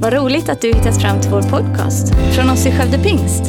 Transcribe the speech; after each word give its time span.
Vad 0.00 0.12
roligt 0.12 0.48
att 0.48 0.60
du 0.60 0.68
hittat 0.68 1.02
fram 1.02 1.20
till 1.20 1.30
vår 1.30 1.42
podcast 1.42 2.14
från 2.34 2.50
oss 2.50 2.66
i 2.66 2.70
Skövde 2.70 2.98
Pingst. 2.98 3.42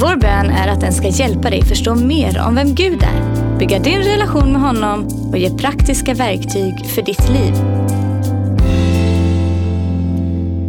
Vår 0.00 0.20
bön 0.20 0.46
är 0.46 0.68
att 0.68 0.80
den 0.80 0.92
ska 0.92 1.08
hjälpa 1.08 1.50
dig 1.50 1.62
förstå 1.62 1.94
mer 1.94 2.46
om 2.48 2.54
vem 2.54 2.74
Gud 2.74 3.02
är, 3.02 3.58
bygga 3.58 3.78
din 3.78 3.98
relation 3.98 4.52
med 4.52 4.60
honom 4.60 5.06
och 5.30 5.38
ge 5.38 5.50
praktiska 5.50 6.14
verktyg 6.14 6.86
för 6.86 7.02
ditt 7.02 7.28
liv. 7.28 7.54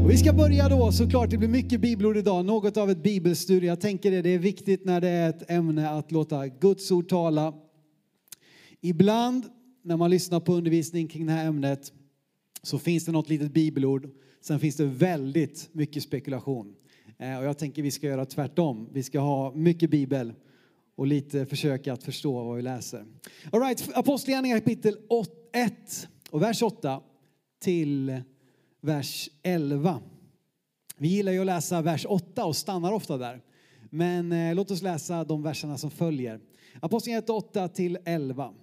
Vi 0.08 0.18
ska 0.18 0.34
börja 0.34 0.70
då 0.70 0.92
såklart, 0.92 1.30
det 1.30 1.38
blir 1.38 1.50
mycket 1.50 1.82
bibelord 1.82 2.18
idag, 2.18 2.46
något 2.46 2.78
av 2.78 2.90
ett 2.90 3.04
bibelstudie. 3.04 3.68
Jag 3.68 3.82
tänker 3.82 4.12
det, 4.12 4.22
det 4.22 4.30
är 4.30 4.40
viktigt 4.40 4.86
när 4.86 5.02
det 5.02 5.10
är 5.10 5.30
ett 5.30 5.52
ämne 5.52 5.90
att 5.90 6.12
låta 6.12 6.48
Guds 6.48 6.92
ord 6.92 7.10
tala. 7.10 7.54
Ibland 8.82 9.46
när 9.84 9.98
man 9.98 10.10
lyssnar 10.10 10.40
på 10.40 10.54
undervisning 10.54 11.08
kring 11.08 11.26
det 11.26 11.34
här 11.34 11.48
ämnet 11.48 11.92
så 12.64 12.80
finns 12.80 13.06
det 13.06 13.12
något 13.12 13.30
litet 13.30 13.54
bibelord. 13.54 14.10
Sen 14.42 14.60
finns 14.60 14.76
det 14.76 14.86
väldigt 14.86 15.70
mycket 15.72 16.04
spekulation. 16.04 16.76
Eh, 17.18 17.38
och 17.38 17.46
jag 17.46 17.58
tänker 17.58 17.82
vi 17.82 17.92
ska 17.92 18.08
göra 18.08 18.26
tvärtom. 18.26 18.90
Vi 18.92 19.04
ska 19.04 19.20
ha 19.20 19.52
mycket 19.54 19.90
bibel 19.90 20.34
och 20.96 21.08
lite 21.08 21.46
försöka 21.46 21.94
att 21.94 22.04
förstå 22.04 22.44
vad 22.44 22.56
vi 22.56 22.62
läser. 22.62 23.06
All 23.52 23.62
right, 23.62 23.90
Apostlagärningarna 23.94 24.60
kapitel 24.60 24.98
1 25.54 26.08
och 26.30 26.42
vers 26.42 26.62
8 26.62 27.02
till 27.60 28.22
vers 28.82 29.30
11. 29.44 30.02
Vi 30.98 31.08
gillar 31.08 31.32
ju 31.32 31.40
att 31.40 31.46
läsa 31.46 31.82
vers 31.82 32.06
8 32.10 32.46
och 32.46 32.56
stannar 32.56 32.92
ofta 32.92 33.18
där. 33.18 33.42
Men 33.90 34.32
eh, 34.32 34.56
låt 34.56 34.72
oss 34.72 34.82
läsa 34.82 35.24
de 35.24 35.44
verserna 35.44 35.78
som 35.78 35.92
följer. 35.92 36.40
Apostlagärningarna 36.80 37.34
8 37.34 37.68
till 37.68 37.98
11. 38.06 38.54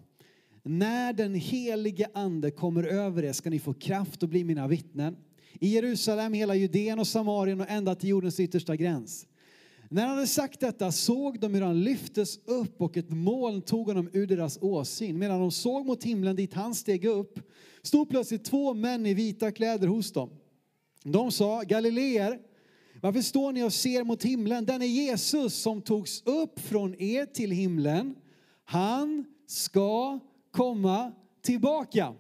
När 0.62 1.12
den 1.12 1.34
helige 1.34 2.08
ande 2.14 2.50
kommer 2.50 2.84
över 2.84 3.22
er 3.22 3.32
ska 3.32 3.50
ni 3.50 3.58
få 3.58 3.74
kraft 3.74 4.22
och 4.22 4.28
bli 4.28 4.44
mina 4.44 4.68
vittnen. 4.68 5.16
I 5.60 5.68
Jerusalem, 5.68 6.32
hela 6.32 6.54
Judeen 6.54 6.98
och 6.98 7.06
Samarien 7.06 7.60
och 7.60 7.70
ända 7.70 7.94
till 7.94 8.08
jordens 8.08 8.40
yttersta 8.40 8.76
gräns. 8.76 9.26
När 9.88 10.06
han 10.06 10.14
hade 10.14 10.26
sagt 10.26 10.60
detta 10.60 10.92
såg 10.92 11.40
de 11.40 11.54
hur 11.54 11.62
han 11.62 11.80
lyftes 11.80 12.38
upp 12.44 12.82
och 12.82 12.96
ett 12.96 13.10
moln 13.10 13.62
tog 13.62 13.86
honom 13.86 14.10
ur 14.12 14.26
deras 14.26 14.58
åsyn. 14.60 15.18
Medan 15.18 15.40
de 15.40 15.50
såg 15.50 15.86
mot 15.86 16.04
himlen 16.04 16.36
dit 16.36 16.54
han 16.54 16.74
steg 16.74 17.04
upp 17.04 17.40
stod 17.82 18.08
plötsligt 18.08 18.44
två 18.44 18.74
män 18.74 19.06
i 19.06 19.14
vita 19.14 19.52
kläder 19.52 19.88
hos 19.88 20.12
dem. 20.12 20.30
De 21.02 21.32
sa, 21.32 21.62
Galileer, 21.62 22.38
varför 23.00 23.20
står 23.20 23.52
ni 23.52 23.62
och 23.62 23.72
ser 23.72 24.04
mot 24.04 24.22
himlen? 24.22 24.64
Den 24.64 24.82
är 24.82 24.86
Jesus 24.86 25.54
som 25.54 25.82
togs 25.82 26.22
upp 26.26 26.60
från 26.60 27.00
er 27.02 27.26
till 27.26 27.50
himlen. 27.50 28.14
Han 28.64 29.24
ska 29.46 30.18
komma 30.50 31.12
tillbaka. 31.42 32.14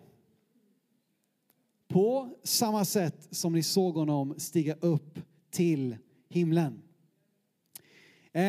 På 1.96 2.28
samma 2.42 2.84
sätt 2.84 3.28
som 3.30 3.52
ni 3.52 3.62
såg 3.62 3.94
honom 3.94 4.34
stiga 4.38 4.76
upp 4.80 5.18
till 5.50 5.96
himlen. 6.28 6.82
Eh, 8.32 8.42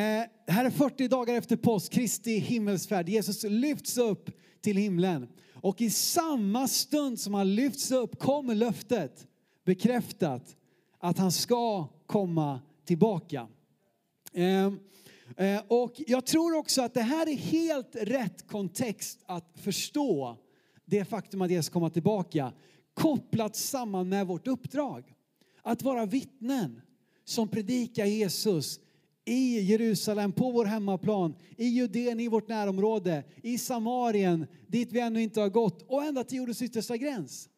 det 0.46 0.52
här 0.52 0.66
är 0.66 0.70
40 0.70 1.08
dagar 1.08 1.36
efter 1.36 1.56
påsk, 1.56 1.92
Kristi 1.92 2.38
himmelsfärd. 2.38 3.10
Jesus 3.10 3.44
lyfts 3.44 3.98
upp 3.98 4.30
till 4.62 4.78
himlen. 4.78 5.28
Och 5.54 5.82
i 5.82 5.90
samma 5.90 6.68
stund 6.68 7.20
som 7.20 7.34
han 7.34 7.56
lyfts 7.56 7.92
upp 7.92 8.20
kommer 8.20 8.56
löftet 8.56 9.28
bekräftat 9.66 10.56
att 11.00 11.18
han 11.18 11.32
ska 11.32 11.88
komma 12.06 12.62
tillbaka. 12.86 13.48
Eh, 14.34 14.66
eh, 15.46 15.62
och 15.68 15.94
jag 16.08 16.26
tror 16.26 16.58
också 16.58 16.82
att 16.82 16.94
det 16.94 17.02
här 17.02 17.30
är 17.30 17.36
helt 17.36 17.96
rätt 17.96 18.48
kontext 18.48 19.20
att 19.26 19.52
förstå 19.56 20.38
det 20.86 21.06
faktum 21.06 21.42
att 21.42 21.52
Jesus 21.52 21.70
kommer 21.70 21.90
tillbaka 21.90 22.54
kopplat 22.98 23.56
samman 23.56 24.10
med 24.10 24.28
vårt 24.28 24.48
uppdrag. 24.48 25.14
Att 25.62 25.82
vara 25.82 26.06
vittnen 26.06 26.82
som 27.26 27.48
predikar 27.48 28.06
Jesus 28.06 28.80
i 29.26 29.60
Jerusalem, 29.60 30.32
på 30.32 30.52
vår 30.52 30.66
hemmaplan, 30.66 31.36
i 31.58 31.66
Judeen, 31.66 32.20
i 32.20 32.28
vårt 32.28 32.48
närområde, 32.48 33.24
i 33.44 33.58
Samarien, 33.58 34.48
dit 34.68 34.92
vi 34.92 35.00
ännu 35.00 35.22
inte 35.22 35.42
har 35.42 35.50
gått 35.50 35.82
och 35.82 36.04
ända 36.04 36.24
till 36.24 36.38
jordens 36.38 36.62
yttersta 36.62 36.98
gräns. 36.98 37.50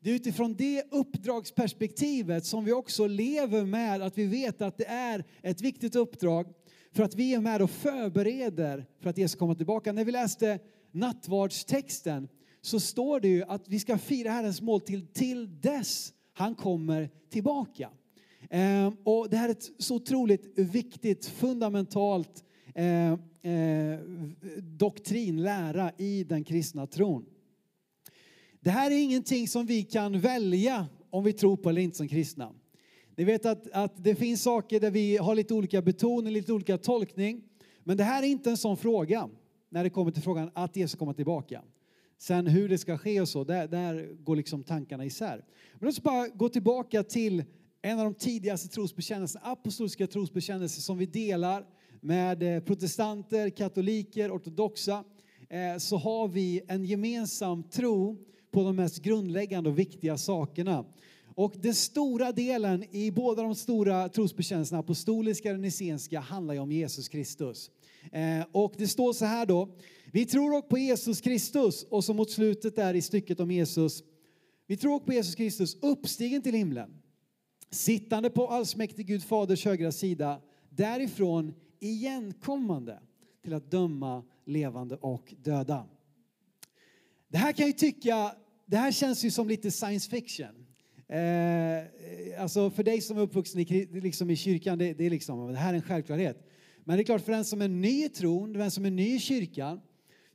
Det 0.00 0.10
är 0.10 0.14
utifrån 0.14 0.54
det 0.54 0.84
uppdragsperspektivet 0.90 2.44
som 2.44 2.64
vi 2.64 2.72
också 2.72 3.06
lever 3.06 3.64
med 3.64 4.02
att 4.02 4.18
vi 4.18 4.26
vet 4.26 4.62
att 4.62 4.78
det 4.78 4.86
är 4.86 5.24
ett 5.42 5.60
viktigt 5.60 5.96
uppdrag 5.96 6.46
för 6.92 7.02
att 7.02 7.14
vi 7.14 7.34
är 7.34 7.40
med 7.40 7.62
och 7.62 7.70
förbereder 7.70 8.86
för 9.00 9.10
att 9.10 9.18
Jesus 9.18 9.32
ska 9.32 9.38
komma 9.38 9.54
tillbaka. 9.54 9.92
När 9.92 10.04
vi 10.04 10.12
läste 10.12 10.58
nattvardstexten 10.92 12.28
så 12.68 12.80
står 12.80 13.20
det 13.20 13.28
ju 13.28 13.42
att 13.42 13.68
vi 13.68 13.78
ska 13.78 13.98
fira 13.98 14.30
Herrens 14.30 14.60
måltid 14.60 15.14
till 15.14 15.60
dess 15.60 16.12
han 16.32 16.54
kommer 16.54 17.10
tillbaka. 17.30 17.90
Eh, 18.50 18.92
och 19.04 19.30
det 19.30 19.36
här 19.36 19.48
är 19.48 19.52
ett 19.52 19.70
så 19.78 19.94
otroligt 19.94 20.58
viktigt, 20.58 21.26
fundamentalt 21.26 22.44
eh, 22.74 23.12
eh, 23.12 23.98
doktrin, 24.58 25.42
lära 25.42 25.92
i 25.96 26.24
den 26.24 26.44
kristna 26.44 26.86
tron. 26.86 27.24
Det 28.60 28.70
här 28.70 28.90
är 28.90 29.02
ingenting 29.02 29.48
som 29.48 29.66
vi 29.66 29.82
kan 29.82 30.20
välja 30.20 30.86
om 31.10 31.24
vi 31.24 31.32
tror 31.32 31.56
på 31.56 31.68
eller 31.68 31.82
inte 31.82 31.96
som 31.96 32.08
kristna. 32.08 32.52
Ni 33.16 33.24
vet 33.24 33.46
att, 33.46 33.70
att 33.70 34.04
det 34.04 34.14
finns 34.14 34.42
saker 34.42 34.80
där 34.80 34.90
vi 34.90 35.16
har 35.16 35.34
lite 35.34 35.54
olika 35.54 35.82
betoning, 35.82 36.32
lite 36.32 36.52
olika 36.52 36.78
tolkning. 36.78 37.42
Men 37.84 37.96
det 37.96 38.04
här 38.04 38.22
är 38.22 38.26
inte 38.26 38.50
en 38.50 38.56
sån 38.56 38.76
fråga 38.76 39.28
när 39.68 39.84
det 39.84 39.90
kommer 39.90 40.10
till 40.10 40.22
frågan 40.22 40.50
att 40.54 40.76
Jesus 40.76 40.98
kommer 40.98 41.12
tillbaka. 41.12 41.62
Sen 42.18 42.46
hur 42.46 42.68
det 42.68 42.78
ska 42.78 42.98
ske 42.98 43.20
och 43.20 43.28
så, 43.28 43.44
där, 43.44 43.68
där 43.68 44.24
går 44.24 44.36
liksom 44.36 44.62
tankarna 44.64 45.04
isär. 45.04 45.44
Men 45.72 45.86
låt 45.86 45.92
oss 45.92 46.02
bara 46.02 46.28
gå 46.28 46.48
tillbaka 46.48 47.02
till 47.02 47.44
en 47.82 47.98
av 47.98 48.04
de 48.04 48.14
tidigaste 48.14 48.68
trosbekännelserna, 48.68 49.44
apostoliska 49.44 50.06
trosbekännelser 50.06 50.80
som 50.80 50.98
vi 50.98 51.06
delar 51.06 51.64
med 52.00 52.42
eh, 52.42 52.62
protestanter, 52.62 53.50
katoliker, 53.50 54.30
ortodoxa. 54.30 55.04
Eh, 55.50 55.78
så 55.78 55.96
har 55.96 56.28
vi 56.28 56.60
en 56.68 56.84
gemensam 56.84 57.62
tro 57.62 58.16
på 58.50 58.62
de 58.62 58.76
mest 58.76 59.02
grundläggande 59.02 59.70
och 59.70 59.78
viktiga 59.78 60.18
sakerna. 60.18 60.84
Och 61.34 61.54
den 61.56 61.74
stora 61.74 62.32
delen 62.32 62.84
i 62.90 63.10
båda 63.10 63.42
de 63.42 63.54
stora 63.54 64.08
trosbekännelserna, 64.08 64.80
apostoliska 64.80 65.52
och 65.52 65.60
nicenska, 65.60 66.20
handlar 66.20 66.54
ju 66.54 66.60
om 66.60 66.72
Jesus 66.72 67.08
Kristus. 67.08 67.70
Eh, 68.12 68.46
och 68.52 68.74
det 68.76 68.86
står 68.86 69.12
så 69.12 69.24
här 69.24 69.46
då, 69.46 69.68
vi 70.12 70.26
tror 70.26 70.56
också 70.56 70.68
på 70.68 70.78
Jesus 70.78 71.20
Kristus 71.20 71.82
och 71.82 72.04
så 72.04 72.14
mot 72.14 72.30
slutet 72.30 72.76
där 72.76 72.94
i 72.94 73.02
stycket 73.02 73.40
om 73.40 73.50
Jesus. 73.50 74.02
Vi 74.66 74.76
tror 74.76 74.94
också 74.94 75.06
på 75.06 75.12
Jesus 75.12 75.34
Kristus 75.34 75.76
uppstigen 75.82 76.42
till 76.42 76.54
himlen, 76.54 76.90
sittande 77.70 78.30
på 78.30 78.46
allsmäktig 78.46 79.06
Gud 79.06 79.22
faders 79.22 79.64
högra 79.64 79.92
sida, 79.92 80.40
därifrån 80.70 81.54
igenkommande 81.80 83.00
till 83.42 83.54
att 83.54 83.70
döma 83.70 84.24
levande 84.44 84.96
och 84.96 85.34
döda. 85.42 85.86
Det 87.28 87.38
här 87.38 87.52
kan 87.52 87.66
ju 87.66 87.72
tycka, 87.72 88.34
det 88.66 88.76
här 88.76 88.92
känns 88.92 89.24
ju 89.24 89.30
som 89.30 89.48
lite 89.48 89.70
science 89.70 90.10
fiction. 90.10 90.66
Eh, 91.08 92.42
alltså 92.42 92.70
för 92.70 92.82
dig 92.82 93.00
som 93.00 93.18
är 93.18 93.22
uppvuxen 93.22 93.60
i, 93.60 93.88
liksom 93.92 94.30
i 94.30 94.36
kyrkan, 94.36 94.78
det, 94.78 94.92
det, 94.92 95.04
är 95.04 95.10
liksom, 95.10 95.52
det 95.52 95.58
här 95.58 95.72
är 95.72 95.76
en 95.76 95.82
självklarhet. 95.82 96.46
Men 96.84 96.96
det 96.96 97.02
är 97.02 97.04
klart 97.04 97.22
för 97.22 97.32
den 97.32 97.44
som 97.44 97.62
är 97.62 97.68
ny 97.68 98.04
i 98.04 98.08
tron, 98.08 98.52
den 98.52 98.70
som 98.70 98.84
är 98.84 98.90
ny 98.90 99.14
i 99.14 99.18
kyrkan, 99.18 99.80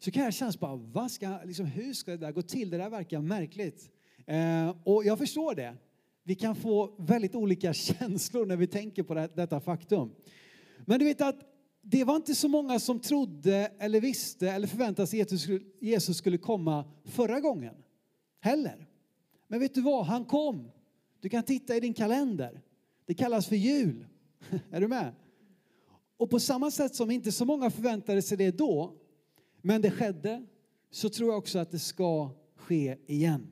så 0.04 0.12
kan 0.12 0.24
jag 0.24 0.34
känna, 0.34 0.52
bara, 0.60 0.76
vad 0.76 1.12
ska, 1.12 1.40
liksom, 1.46 1.66
hur 1.66 1.94
ska 1.94 2.12
det 2.12 2.18
där 2.18 2.32
gå 2.32 2.42
till? 2.42 2.70
Det 2.70 2.78
där 2.78 2.90
verkar 2.90 3.22
märkligt. 3.22 3.92
Eh, 4.28 4.76
och 4.84 5.06
jag 5.06 5.18
förstår 5.18 5.56
det. 5.56 5.76
Vi 6.24 6.36
kan 6.36 6.56
få 6.56 6.96
väldigt 6.98 7.36
olika 7.36 7.74
känslor 7.74 8.46
när 8.46 8.56
vi 8.56 8.68
tänker 8.68 9.04
på 9.04 9.14
det, 9.14 9.30
detta 9.36 9.60
faktum. 9.60 10.12
Men 10.86 11.00
du 11.00 11.06
vet 11.06 11.22
att 11.22 11.40
det 11.82 12.04
var 12.04 12.16
inte 12.16 12.36
så 12.36 12.48
många 12.48 12.80
som 12.80 13.00
trodde 13.00 13.72
eller 13.80 14.02
visste 14.02 14.50
eller 14.50 14.68
förväntade 14.68 15.08
sig 15.08 15.22
att 15.22 15.32
Jesus 15.82 16.18
skulle 16.18 16.38
komma 16.38 16.86
förra 17.06 17.40
gången 17.40 17.76
heller. 18.40 18.88
Men 19.48 19.60
vet 19.60 19.74
du 19.74 19.82
vad? 19.82 20.06
Han 20.06 20.26
kom. 20.26 20.72
Du 21.22 21.30
kan 21.30 21.44
titta 21.44 21.76
i 21.76 21.80
din 21.80 21.94
kalender. 21.94 22.62
Det 23.06 23.14
kallas 23.14 23.48
för 23.48 23.56
jul. 23.56 24.06
Är 24.72 24.82
du 24.82 24.88
med? 24.88 25.16
Och 26.18 26.30
på 26.30 26.40
samma 26.40 26.72
sätt 26.72 26.96
som 26.96 27.12
inte 27.12 27.32
så 27.32 27.46
många 27.46 27.70
förväntade 27.70 28.22
sig 28.22 28.38
det 28.38 28.58
då, 28.58 29.00
men 29.66 29.82
det 29.82 29.92
skedde, 29.92 30.46
så 30.92 31.10
tror 31.10 31.30
jag 31.30 31.38
också 31.38 31.60
att 31.60 31.72
det 31.72 31.80
ska 31.80 32.30
ske 32.56 32.96
igen. 33.08 33.48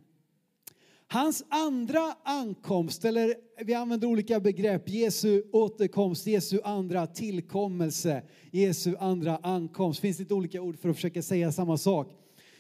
Hans 1.08 1.44
andra 1.50 2.16
ankomst, 2.24 3.06
eller 3.06 3.36
vi 3.63 3.74
använder 3.74 4.08
olika 4.08 4.40
begrepp, 4.40 4.90
Jesu 4.90 5.44
återkomst, 5.52 6.28
Jesu 6.28 6.60
andra 6.63 7.08
tillkommelse, 7.08 8.24
Jesu 8.52 8.96
andra 9.00 9.38
ankomst. 9.38 10.00
Finns 10.00 10.19
lite 10.19 10.34
olika 10.34 10.62
ord 10.62 10.80
för 10.80 10.90
att 10.90 10.96
försöka 10.96 11.22
säga 11.22 11.52
samma 11.52 11.78
sak. 11.78 12.13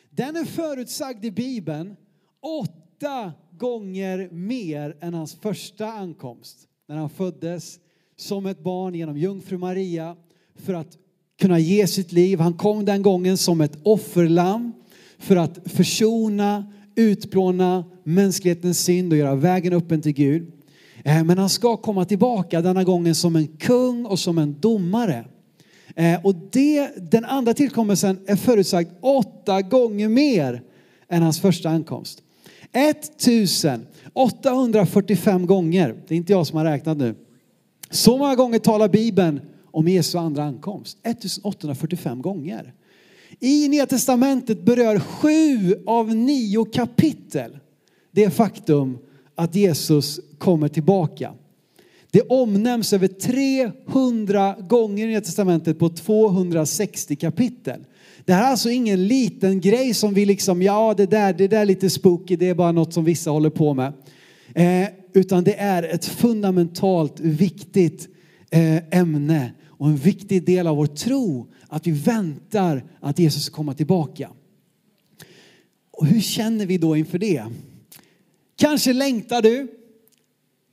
Den 0.09 0.35
är 0.35 0.45
förutsagd 0.45 1.25
i 1.25 1.31
Bibeln 1.31 1.95
åtta 2.39 3.33
gånger 3.51 4.29
mer 4.31 4.97
än 5.01 5.13
hans 5.13 5.35
första 5.35 5.91
ankomst. 5.91 6.67
När 6.87 6.95
han 6.95 7.09
föddes 7.09 7.79
som 8.15 8.45
ett 8.45 8.59
barn 8.59 8.95
genom 8.95 9.17
jungfru 9.17 9.57
Maria 9.57 10.17
för 10.55 10.73
att 10.73 10.97
kunna 11.41 11.59
ge 11.59 11.87
sitt 11.87 12.11
liv. 12.11 12.39
Han 12.39 12.53
kom 12.53 12.85
den 12.85 13.01
gången 13.01 13.37
som 13.37 13.61
ett 13.61 13.77
offerlamm 13.83 14.73
för 15.19 15.35
att 15.35 15.59
försona, 15.65 16.65
utplåna 16.95 17.85
mänsklighetens 18.03 18.79
synd 18.79 19.13
och 19.13 19.19
göra 19.19 19.35
vägen 19.35 19.73
öppen 19.73 20.01
till 20.01 20.11
Gud. 20.11 20.51
Eh, 21.03 21.23
men 21.23 21.37
han 21.37 21.49
ska 21.49 21.77
komma 21.77 22.05
tillbaka 22.05 22.61
denna 22.61 22.83
gången 22.83 23.15
som 23.15 23.35
en 23.35 23.47
kung 23.47 24.05
och 24.05 24.19
som 24.19 24.37
en 24.37 24.55
domare. 24.59 25.25
Eh, 25.95 26.25
och 26.25 26.35
det, 26.51 26.89
den 27.11 27.25
andra 27.25 27.53
tillkommelsen 27.53 28.19
är 28.27 28.35
förutsagd 28.35 28.89
åtta 29.01 29.61
gånger 29.61 30.09
mer 30.09 30.61
än 31.09 31.21
hans 31.21 31.39
första 31.39 31.69
ankomst. 31.69 32.23
1845 32.71 35.45
gånger, 35.45 35.95
det 36.07 36.15
är 36.15 36.17
inte 36.17 36.33
jag 36.33 36.47
som 36.47 36.57
har 36.57 36.65
räknat 36.65 36.97
nu. 36.97 37.15
Så 37.89 38.17
många 38.17 38.35
gånger 38.35 38.59
talar 38.59 38.87
Bibeln 38.87 39.41
om 39.71 39.87
Jesu 39.87 40.17
andra 40.17 40.43
ankomst. 40.43 40.97
1845 41.03 42.21
gånger. 42.21 42.73
I 43.39 43.67
Nya 43.67 43.85
Testamentet 43.85 44.61
berör 44.61 44.99
sju 44.99 45.75
av 45.85 46.15
nio 46.15 46.65
kapitel 46.65 47.57
det 48.11 48.29
faktum 48.29 48.97
att 49.35 49.55
Jesus 49.55 50.19
kommer 50.37 50.67
tillbaka. 50.67 51.33
Det 52.11 52.21
omnämns 52.21 52.93
över 52.93 53.07
300 53.07 54.55
gånger 54.59 55.05
i 55.05 55.07
Nya 55.07 55.21
Testamentet 55.21 55.79
på 55.79 55.89
260 55.89 57.15
kapitel. 57.15 57.85
Det 58.25 58.33
här 58.33 58.43
är 58.43 58.51
alltså 58.51 58.69
ingen 58.69 59.07
liten 59.07 59.61
grej 59.61 59.93
som 59.93 60.13
vi 60.13 60.25
liksom, 60.25 60.61
ja 60.61 60.93
det 60.97 61.05
där, 61.05 61.33
det 61.33 61.47
där 61.47 61.61
är 61.61 61.65
lite 61.65 61.89
spooky, 61.89 62.35
det 62.35 62.49
är 62.49 62.55
bara 62.55 62.71
något 62.71 62.93
som 62.93 63.03
vissa 63.03 63.31
håller 63.31 63.49
på 63.49 63.73
med. 63.73 63.93
Eh, 64.55 64.89
utan 65.13 65.43
det 65.43 65.55
är 65.55 65.83
ett 65.83 66.05
fundamentalt 66.05 67.19
viktigt 67.19 68.07
eh, 68.49 68.99
ämne 68.99 69.51
och 69.81 69.87
en 69.87 69.95
viktig 69.95 70.45
del 70.45 70.67
av 70.67 70.77
vår 70.77 70.85
tro 70.85 71.47
att 71.67 71.87
vi 71.87 71.91
väntar 71.91 72.83
att 72.99 73.19
Jesus 73.19 73.43
ska 73.43 73.55
komma 73.55 73.73
tillbaka. 73.73 74.29
Och 75.91 76.05
hur 76.05 76.21
känner 76.21 76.65
vi 76.65 76.77
då 76.77 76.95
inför 76.97 77.17
det? 77.17 77.45
Kanske 78.55 78.93
längtar 78.93 79.41
du 79.41 79.67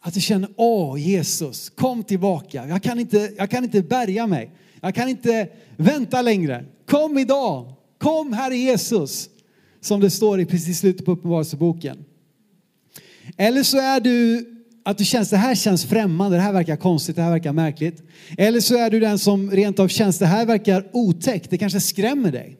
att 0.00 0.14
du 0.14 0.20
känner, 0.20 0.48
åh 0.56 1.00
Jesus, 1.00 1.70
kom 1.70 2.04
tillbaka. 2.04 2.66
Jag 2.68 2.82
kan, 2.82 2.98
inte, 2.98 3.32
jag 3.36 3.50
kan 3.50 3.64
inte 3.64 3.82
bärga 3.82 4.26
mig. 4.26 4.50
Jag 4.80 4.94
kan 4.94 5.08
inte 5.08 5.48
vänta 5.76 6.22
längre. 6.22 6.64
Kom 6.86 7.18
idag. 7.18 7.72
Kom 7.98 8.32
Herre 8.32 8.56
Jesus. 8.56 9.30
Som 9.80 10.00
det 10.00 10.10
står 10.10 10.40
i 10.40 10.46
precis 10.46 10.78
slutet 10.78 11.06
på 11.06 11.12
Uppenbarelseboken. 11.12 12.04
Eller 13.36 13.62
så 13.62 13.78
är 13.78 14.00
du 14.00 14.44
att 14.88 14.98
du 14.98 15.04
känns, 15.04 15.30
det 15.30 15.36
här 15.36 15.54
känns 15.54 15.84
främmande, 15.84 16.36
det 16.36 16.42
här 16.42 16.52
verkar 16.52 16.76
konstigt, 16.76 17.16
det 17.16 17.22
här 17.22 17.30
verkar 17.30 17.52
märkligt. 17.52 18.02
Eller 18.38 18.60
så 18.60 18.76
är 18.76 18.90
du 18.90 19.00
den 19.00 19.18
som 19.18 19.50
rent 19.50 19.78
av 19.78 19.88
känns, 19.88 20.18
det 20.18 20.26
här 20.26 20.46
verkar 20.46 20.86
otäckt, 20.92 21.50
det 21.50 21.58
kanske 21.58 21.80
skrämmer 21.80 22.32
dig. 22.32 22.56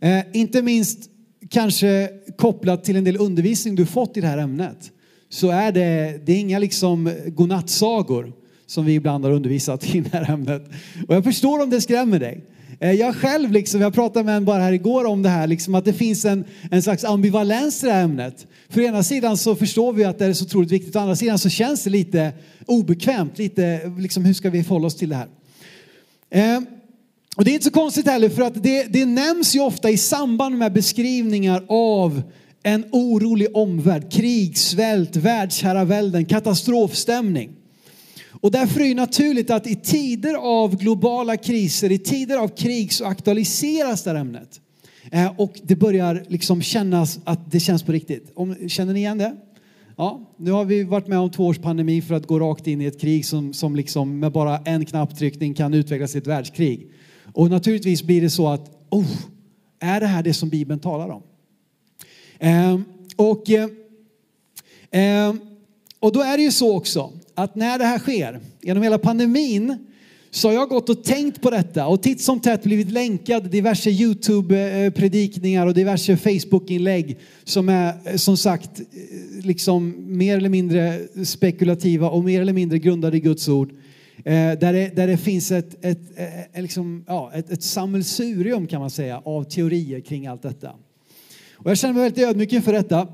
Eh, 0.00 0.20
inte 0.32 0.62
minst 0.62 1.10
kanske 1.50 2.08
kopplat 2.36 2.84
till 2.84 2.96
en 2.96 3.04
del 3.04 3.16
undervisning 3.16 3.74
du 3.74 3.86
fått 3.86 4.16
i 4.16 4.20
det 4.20 4.26
här 4.26 4.38
ämnet. 4.38 4.90
Så 5.28 5.50
är 5.50 5.72
det, 5.72 6.20
det 6.26 6.32
är 6.32 6.38
inga 6.38 6.58
liksom 6.58 7.12
godnattsagor 7.26 8.32
som 8.66 8.84
vi 8.84 8.94
ibland 8.94 9.24
har 9.24 9.32
undervisat 9.32 9.94
i 9.94 10.00
det 10.00 10.12
här 10.12 10.30
ämnet. 10.30 10.70
Och 11.08 11.14
jag 11.14 11.24
förstår 11.24 11.62
om 11.62 11.70
det 11.70 11.80
skrämmer 11.80 12.20
dig. 12.20 12.44
Eh, 12.80 12.92
jag 12.92 13.16
själv, 13.16 13.52
liksom, 13.52 13.80
jag 13.80 13.94
pratade 13.94 14.24
med 14.24 14.36
en 14.36 14.44
bara 14.44 14.62
här 14.62 14.72
igår 14.72 15.04
om 15.04 15.22
det 15.22 15.28
här, 15.28 15.46
liksom, 15.46 15.74
att 15.74 15.84
det 15.84 15.92
finns 15.92 16.24
en, 16.24 16.44
en 16.70 16.82
slags 16.82 17.04
ambivalens 17.04 17.82
i 17.84 17.86
det 17.86 17.92
här 17.92 18.04
ämnet. 18.04 18.46
För 18.68 18.80
ena 18.80 19.02
sidan 19.02 19.36
så 19.36 19.56
förstår 19.56 19.92
vi 19.92 20.04
att 20.04 20.18
det 20.18 20.26
är 20.26 20.32
så 20.32 20.44
otroligt 20.44 20.72
viktigt, 20.72 20.96
å 20.96 20.98
andra 20.98 21.16
sidan 21.16 21.38
så 21.38 21.48
känns 21.48 21.84
det 21.84 21.90
lite 21.90 22.32
obekvämt, 22.66 23.38
lite 23.38 23.80
liksom, 23.98 24.24
hur 24.24 24.34
ska 24.34 24.50
vi 24.50 24.62
förhålla 24.62 24.86
oss 24.86 24.96
till 24.96 25.08
det 25.08 25.16
här? 25.16 25.28
Eh, 26.30 26.60
och 27.36 27.44
det 27.44 27.50
är 27.50 27.52
inte 27.52 27.64
så 27.64 27.70
konstigt 27.70 28.06
heller 28.06 28.28
för 28.28 28.42
att 28.42 28.62
det, 28.62 28.82
det 28.82 29.04
nämns 29.04 29.56
ju 29.56 29.60
ofta 29.60 29.90
i 29.90 29.96
samband 29.96 30.58
med 30.58 30.72
beskrivningar 30.72 31.64
av 31.68 32.22
en 32.62 32.84
orolig 32.92 33.56
omvärld, 33.56 34.12
krig, 34.12 34.58
svält, 34.58 35.16
världsherravälden, 35.16 36.24
katastrofstämning. 36.24 37.55
Och 38.46 38.52
därför 38.52 38.80
är 38.80 38.88
det 38.88 38.94
naturligt 38.94 39.50
att 39.50 39.66
i 39.66 39.74
tider 39.74 40.34
av 40.34 40.76
globala 40.76 41.36
kriser, 41.36 41.92
i 41.92 41.98
tider 41.98 42.38
av 42.38 42.48
krig 42.48 42.92
så 42.92 43.04
aktualiseras 43.04 44.02
det 44.02 44.10
här 44.10 44.16
ämnet. 44.16 44.60
Eh, 45.12 45.40
och 45.40 45.60
det 45.62 45.76
börjar 45.76 46.24
liksom 46.28 46.62
kännas 46.62 47.20
att 47.24 47.50
det 47.50 47.60
känns 47.60 47.82
på 47.82 47.92
riktigt. 47.92 48.32
känner 48.68 48.92
ni 48.92 48.98
igen 48.98 49.18
det? 49.18 49.36
Ja, 49.96 50.34
nu 50.36 50.50
har 50.50 50.64
vi 50.64 50.84
varit 50.84 51.06
med 51.06 51.18
om 51.18 51.30
två 51.30 51.46
års 51.46 51.58
pandemi 51.58 52.02
för 52.02 52.14
att 52.14 52.26
gå 52.26 52.40
rakt 52.40 52.66
in 52.66 52.80
i 52.80 52.84
ett 52.84 53.00
krig 53.00 53.26
som, 53.26 53.52
som 53.52 53.76
liksom 53.76 54.18
med 54.18 54.32
bara 54.32 54.58
en 54.58 54.86
knapptryckning 54.86 55.54
kan 55.54 55.74
utvecklas 55.74 56.12
till 56.12 56.20
ett 56.20 56.26
världskrig. 56.26 56.90
Och 57.32 57.50
naturligtvis 57.50 58.02
blir 58.02 58.20
det 58.20 58.30
så 58.30 58.48
att, 58.48 58.86
oh, 58.90 59.16
är 59.80 60.00
det 60.00 60.06
här 60.06 60.22
det 60.22 60.34
som 60.34 60.48
Bibeln 60.48 60.80
talar 60.80 61.08
om? 61.08 61.22
Eh, 62.38 62.80
och, 63.16 63.50
eh, 63.50 63.68
eh 64.90 65.34
och 66.00 66.12
då 66.12 66.20
är 66.20 66.36
det 66.36 66.42
ju 66.42 66.52
så 66.52 66.76
också 66.76 67.12
att 67.36 67.54
när 67.54 67.78
det 67.78 67.84
här 67.84 67.98
sker, 67.98 68.40
genom 68.60 68.82
hela 68.82 68.98
pandemin, 68.98 69.78
så 70.30 70.48
har 70.48 70.54
jag 70.54 70.68
gått 70.68 70.88
och 70.88 71.04
tänkt 71.04 71.40
på 71.40 71.50
detta 71.50 71.86
och 71.86 72.02
titt 72.02 72.20
som 72.20 72.40
tätt 72.40 72.62
blivit 72.62 72.90
länkad 72.90 73.50
diverse 73.50 73.90
Youtube-predikningar 73.90 75.66
och 75.66 75.74
diverse 75.74 76.16
Facebook-inlägg 76.16 77.18
som 77.44 77.68
är 77.68 78.16
som 78.16 78.36
sagt 78.36 78.80
liksom 79.42 79.94
mer 80.16 80.36
eller 80.36 80.48
mindre 80.48 81.00
spekulativa 81.24 82.10
och 82.10 82.24
mer 82.24 82.40
eller 82.40 82.52
mindre 82.52 82.78
grundade 82.78 83.16
i 83.16 83.20
Guds 83.20 83.48
ord. 83.48 83.70
Eh, 84.16 84.58
där 84.58 84.72
det, 84.72 84.96
där 84.96 85.06
det 85.06 85.16
finns 85.16 85.50
ett, 85.50 85.84
ett, 85.84 86.18
ett, 86.18 86.62
liksom, 86.62 87.04
ja, 87.06 87.32
ett, 87.34 87.50
ett 87.50 87.62
sammelsurium 87.62 88.66
kan 88.66 88.80
man 88.80 88.90
säga 88.90 89.22
av 89.24 89.44
teorier 89.44 90.00
kring 90.00 90.26
allt 90.26 90.42
detta. 90.42 90.70
Och 91.54 91.70
jag 91.70 91.78
känner 91.78 91.94
mig 91.94 92.02
väldigt 92.02 92.24
ödmjuk 92.24 92.52
inför 92.52 92.72
detta. 92.72 93.08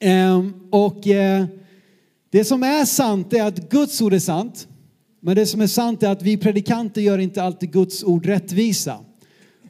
Ehm, 0.00 0.54
och 0.70 1.06
eh, 1.06 1.44
det 2.30 2.44
som 2.44 2.62
är 2.62 2.84
sant 2.84 3.32
är 3.32 3.42
att 3.42 3.70
Guds 3.70 4.00
ord 4.00 4.14
är 4.14 4.18
sant. 4.18 4.68
Men 5.22 5.36
det 5.36 5.46
som 5.46 5.60
är 5.60 5.66
sant 5.66 6.02
är 6.02 6.08
att 6.08 6.22
vi 6.22 6.36
predikanter 6.36 7.00
gör 7.00 7.18
inte 7.18 7.42
alltid 7.42 7.72
Guds 7.72 8.04
ord 8.04 8.26
rättvisa. 8.26 8.98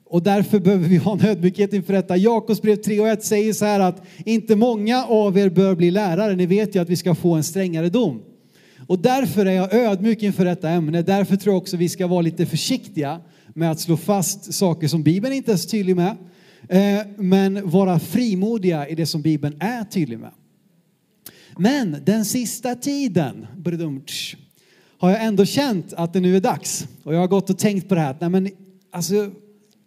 Och 0.07 0.23
därför 0.23 0.59
behöver 0.61 0.89
vi 0.89 0.97
ha 0.97 1.13
en 1.13 1.27
ödmjukhet 1.27 1.73
inför 1.73 1.93
detta. 1.93 2.17
Jakobsbrev 2.17 2.77
3 2.77 3.01
och 3.01 3.09
1 3.09 3.25
säger 3.25 3.53
så 3.53 3.65
här 3.65 3.81
att 3.81 4.03
inte 4.25 4.57
många 4.57 5.05
av 5.05 5.39
er 5.39 5.49
bör 5.49 5.75
bli 5.75 5.91
lärare. 5.91 6.37
Ni 6.37 6.47
vet 6.47 6.75
ju 6.75 6.83
att 6.83 6.89
vi 6.89 6.97
ska 6.97 7.15
få 7.15 7.35
en 7.35 7.45
strängare 7.45 7.89
dom. 7.89 8.23
Och 8.87 8.99
därför 8.99 9.47
är 9.47 9.53
jag 9.53 9.75
ödmjuk 9.75 10.23
inför 10.23 10.45
detta 10.45 10.69
ämne. 10.69 11.03
Därför 11.03 11.37
tror 11.37 11.55
jag 11.55 11.63
också 11.63 11.77
vi 11.77 11.89
ska 11.89 12.07
vara 12.07 12.21
lite 12.21 12.47
försiktiga 12.47 13.21
med 13.55 13.71
att 13.71 13.81
slå 13.81 13.97
fast 13.97 14.55
saker 14.55 14.89
som 14.89 15.03
Bibeln 15.03 15.35
inte 15.35 15.53
är 15.53 15.57
så 15.57 15.69
tydlig 15.69 15.97
med. 15.97 16.17
Eh, 16.69 17.07
men 17.17 17.71
vara 17.71 17.99
frimodiga 17.99 18.89
i 18.89 18.95
det 18.95 19.07
som 19.07 19.23
Bibeln 19.23 19.57
är 19.61 19.85
tydlig 19.85 20.19
med. 20.19 20.31
Men 21.61 21.97
den 22.05 22.25
sista 22.25 22.75
tiden 22.75 23.47
har 24.99 25.11
jag 25.11 25.25
ändå 25.25 25.45
känt 25.45 25.93
att 25.93 26.13
det 26.13 26.21
nu 26.21 26.37
är 26.37 26.41
dags. 26.41 26.89
Och 27.03 27.15
jag 27.15 27.21
har 27.21 27.29
gått 27.29 27.51
och 27.51 27.59
tänkt 27.59 27.89
på 27.89 27.95
det 27.95 28.01
här. 28.01 28.17
Nej, 28.21 28.31
men, 28.31 28.49
alltså, 28.93 29.31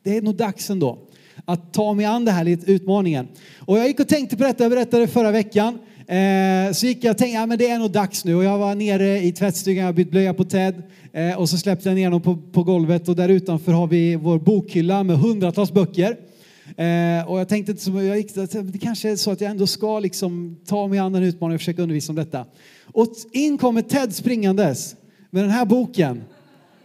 det 0.03 0.17
är 0.17 0.21
nog 0.21 0.35
dags 0.35 0.69
ändå 0.69 0.97
att 1.45 1.73
ta 1.73 1.93
mig 1.93 2.05
an 2.05 2.25
det 2.25 2.31
här 2.31 2.43
lite 2.43 2.71
utmaningen. 2.71 3.27
Och 3.59 3.77
jag 3.77 3.87
gick 3.87 3.99
och 3.99 4.07
tänkte 4.07 4.37
på 4.37 4.43
detta, 4.43 4.63
jag 4.63 4.71
berättade 4.71 5.07
förra 5.07 5.31
veckan. 5.31 5.79
Eh, 6.07 6.73
så 6.73 6.85
gick 6.85 7.03
jag 7.03 7.11
och 7.11 7.17
tänkte, 7.17 7.35
ja 7.35 7.45
men 7.45 7.57
det 7.57 7.69
är 7.69 7.79
nog 7.79 7.91
dags 7.91 8.25
nu. 8.25 8.35
Och 8.35 8.43
jag 8.43 8.57
var 8.57 8.75
nere 8.75 9.23
i 9.23 9.31
tvättstugan, 9.31 9.85
jag 9.85 9.95
bytt 9.95 10.11
blöja 10.11 10.33
på 10.33 10.43
Ted. 10.43 10.83
Eh, 11.13 11.39
och 11.39 11.49
så 11.49 11.57
släppte 11.57 11.89
jag 11.89 11.95
ner 11.95 12.05
honom 12.05 12.21
på, 12.21 12.37
på 12.51 12.63
golvet 12.63 13.09
och 13.09 13.15
där 13.15 13.29
utanför 13.29 13.71
har 13.71 13.87
vi 13.87 14.15
vår 14.15 14.39
bokhylla 14.39 15.03
med 15.03 15.17
hundratals 15.17 15.71
böcker. 15.71 16.17
Eh, 16.77 17.27
och 17.27 17.39
jag 17.39 17.49
tänkte 17.49 17.71
inte 17.71 17.83
så, 17.83 17.91
jag 17.91 18.17
gick, 18.17 18.35
det 18.35 18.79
kanske 18.81 19.11
är 19.11 19.15
så 19.15 19.31
att 19.31 19.41
jag 19.41 19.51
ändå 19.51 19.67
ska 19.67 19.99
liksom 19.99 20.57
ta 20.65 20.87
mig 20.87 20.99
an 20.99 21.13
den 21.13 21.23
utmaningen 21.23 21.55
och 21.55 21.61
försöka 21.61 21.81
undervisa 21.81 22.11
om 22.11 22.15
detta. 22.15 22.45
Och 22.83 23.07
in 23.31 23.57
kommer 23.57 23.81
Ted 23.81 24.15
springandes 24.15 24.95
med 25.29 25.43
den 25.43 25.51
här 25.51 25.65
boken 25.65 26.23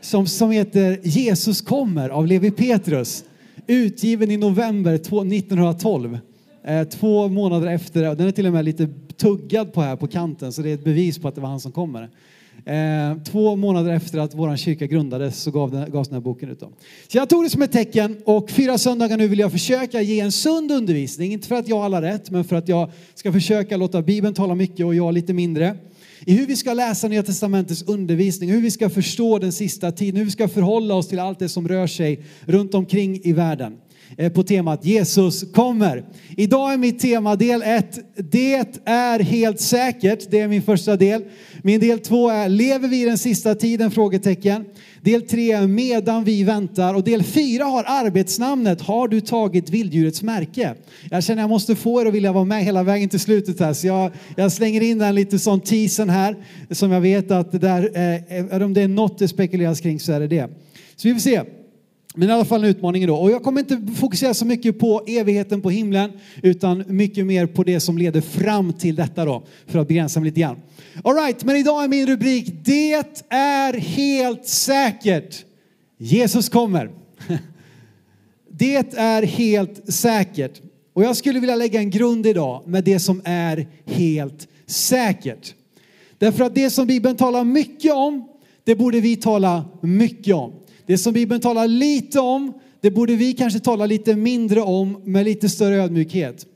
som, 0.00 0.26
som 0.26 0.50
heter 0.50 1.00
Jesus 1.02 1.60
kommer 1.60 2.08
av 2.08 2.26
Levi 2.26 2.50
Petrus. 2.50 3.24
Utgiven 3.66 4.30
i 4.30 4.36
november 4.36 4.94
1912. 4.94 6.18
Eh, 6.64 6.84
två 6.84 7.28
månader 7.28 7.66
efter, 7.66 8.14
den 8.14 8.26
är 8.26 8.30
till 8.30 8.46
och 8.46 8.52
med 8.52 8.64
lite 8.64 8.88
tuggad 9.16 9.72
på 9.72 9.82
här 9.82 9.96
på 9.96 10.06
kanten 10.06 10.52
så 10.52 10.62
det 10.62 10.70
är 10.70 10.74
ett 10.74 10.84
bevis 10.84 11.18
på 11.18 11.28
att 11.28 11.34
det 11.34 11.40
var 11.40 11.48
han 11.48 11.60
som 11.60 11.72
kommer. 11.72 12.10
Eh, 12.64 13.22
två 13.24 13.56
månader 13.56 13.92
efter 13.92 14.18
att 14.18 14.34
vår 14.34 14.56
kyrka 14.56 14.86
grundades 14.86 15.42
så 15.42 15.50
gav 15.50 15.70
den, 15.70 15.90
gavs 15.90 16.08
den 16.08 16.14
här 16.14 16.20
boken 16.20 16.50
ut. 16.50 16.60
Då. 16.60 16.72
Så 17.08 17.18
jag 17.18 17.28
tog 17.28 17.44
det 17.44 17.50
som 17.50 17.62
ett 17.62 17.72
tecken 17.72 18.16
och 18.24 18.50
fyra 18.50 18.78
söndagar 18.78 19.16
nu 19.16 19.28
vill 19.28 19.38
jag 19.38 19.52
försöka 19.52 20.02
ge 20.02 20.20
en 20.20 20.32
sund 20.32 20.72
undervisning. 20.72 21.32
Inte 21.32 21.48
för 21.48 21.54
att 21.54 21.68
jag 21.68 21.76
har 21.76 21.84
alla 21.84 22.02
rätt 22.02 22.30
men 22.30 22.44
för 22.44 22.56
att 22.56 22.68
jag 22.68 22.90
ska 23.14 23.32
försöka 23.32 23.76
låta 23.76 24.02
Bibeln 24.02 24.34
tala 24.34 24.54
mycket 24.54 24.86
och 24.86 24.94
jag 24.94 25.14
lite 25.14 25.32
mindre. 25.32 25.76
I 26.24 26.32
hur 26.32 26.46
vi 26.46 26.56
ska 26.56 26.72
läsa 26.72 27.08
Nya 27.08 27.22
Testamentets 27.22 27.82
undervisning, 27.82 28.50
hur 28.50 28.60
vi 28.60 28.70
ska 28.70 28.90
förstå 28.90 29.38
den 29.38 29.52
sista 29.52 29.92
tiden, 29.92 30.16
hur 30.16 30.24
vi 30.24 30.30
ska 30.30 30.48
förhålla 30.48 30.94
oss 30.94 31.08
till 31.08 31.18
allt 31.18 31.38
det 31.38 31.48
som 31.48 31.68
rör 31.68 31.86
sig 31.86 32.24
runt 32.44 32.74
omkring 32.74 33.20
i 33.24 33.32
världen. 33.32 33.76
Eh, 34.16 34.32
på 34.32 34.42
temat 34.42 34.84
Jesus 34.84 35.52
kommer. 35.52 36.04
Idag 36.36 36.72
är 36.72 36.76
mitt 36.76 36.98
tema 36.98 37.36
del 37.36 37.62
1. 37.62 37.98
Det 38.16 38.54
är 38.84 39.20
helt 39.20 39.60
säkert. 39.60 40.30
Det 40.30 40.40
är 40.40 40.48
min 40.48 40.62
första 40.62 40.96
del. 40.96 41.24
Min 41.62 41.80
del 41.80 41.98
2 41.98 42.30
är 42.30 42.48
Lever 42.48 42.88
vi 42.88 43.02
i 43.02 43.04
den 43.04 43.18
sista 43.18 43.54
tiden? 43.54 43.90
Frågetecken. 43.90 44.64
Del 45.02 45.22
3 45.22 45.52
är 45.52 45.66
Medan 45.66 46.24
vi 46.24 46.44
väntar. 46.44 46.94
Och 46.94 47.04
del 47.04 47.22
4 47.22 47.64
har 47.64 47.84
arbetsnamnet 47.86 48.80
Har 48.80 49.08
du 49.08 49.20
tagit 49.20 49.70
vilddjurets 49.70 50.22
märke? 50.22 50.74
Jag 51.10 51.24
känner 51.24 51.42
jag 51.42 51.50
måste 51.50 51.76
få 51.76 52.00
er 52.00 52.06
att 52.06 52.14
vilja 52.14 52.32
vara 52.32 52.44
med 52.44 52.64
hela 52.64 52.82
vägen 52.82 53.08
till 53.08 53.20
slutet 53.20 53.60
här. 53.60 53.72
Så 53.72 53.86
jag, 53.86 54.10
jag 54.36 54.52
slänger 54.52 54.80
in 54.80 54.98
den 54.98 55.14
lite 55.14 55.38
sån 55.38 55.60
teasern 55.60 56.08
här. 56.08 56.36
Som 56.70 56.92
jag 56.92 57.00
vet 57.00 57.30
att 57.30 57.52
det 57.52 57.58
där, 57.58 57.82
eh, 58.52 58.62
om 58.62 58.74
det 58.74 58.82
är 58.82 58.88
något 58.88 59.18
det 59.18 59.28
spekuleras 59.28 59.80
kring 59.80 60.00
så 60.00 60.12
är 60.12 60.20
det 60.20 60.26
det. 60.26 60.48
Så 60.96 61.08
vi 61.08 61.14
får 61.14 61.20
se. 61.20 61.42
Men 62.18 62.30
i 62.30 62.32
alla 62.32 62.44
fall 62.44 62.64
en 62.64 62.70
utmaning 62.70 63.06
då. 63.06 63.16
Och 63.16 63.30
jag 63.30 63.42
kommer 63.42 63.60
inte 63.60 63.94
fokusera 63.94 64.34
så 64.34 64.46
mycket 64.46 64.78
på 64.78 65.02
evigheten 65.06 65.60
på 65.60 65.70
himlen 65.70 66.10
utan 66.42 66.84
mycket 66.86 67.26
mer 67.26 67.46
på 67.46 67.64
det 67.64 67.80
som 67.80 67.98
leder 67.98 68.20
fram 68.20 68.72
till 68.72 68.96
detta 68.96 69.24
då 69.24 69.46
för 69.66 69.78
att 69.78 69.88
begränsa 69.88 70.20
mig 70.20 70.28
lite 70.28 70.40
grann. 70.40 70.56
Alright, 71.04 71.44
men 71.44 71.56
idag 71.56 71.84
är 71.84 71.88
min 71.88 72.06
rubrik 72.06 72.52
Det 72.64 72.92
är 73.28 73.72
helt 73.72 74.46
säkert. 74.46 75.44
Jesus 75.98 76.48
kommer. 76.48 76.90
Det 78.50 78.94
är 78.96 79.22
helt 79.22 79.92
säkert. 79.92 80.60
Och 80.92 81.04
jag 81.04 81.16
skulle 81.16 81.40
vilja 81.40 81.56
lägga 81.56 81.80
en 81.80 81.90
grund 81.90 82.26
idag 82.26 82.62
med 82.66 82.84
det 82.84 82.98
som 82.98 83.22
är 83.24 83.68
helt 83.84 84.48
säkert. 84.66 85.54
Därför 86.18 86.44
att 86.44 86.54
det 86.54 86.70
som 86.70 86.86
Bibeln 86.86 87.16
talar 87.16 87.44
mycket 87.44 87.92
om, 87.92 88.28
det 88.64 88.74
borde 88.74 89.00
vi 89.00 89.16
tala 89.16 89.64
mycket 89.82 90.34
om. 90.34 90.52
Det 90.88 90.98
som 90.98 91.12
Bibeln 91.12 91.40
talar 91.40 91.68
lite 91.68 92.20
om, 92.20 92.52
det 92.80 92.90
borde 92.90 93.16
vi 93.16 93.32
kanske 93.32 93.60
tala 93.60 93.86
lite 93.86 94.16
mindre 94.16 94.60
om 94.60 95.02
med 95.04 95.24
lite 95.24 95.48
större 95.48 95.82
ödmjukhet. 95.82 96.46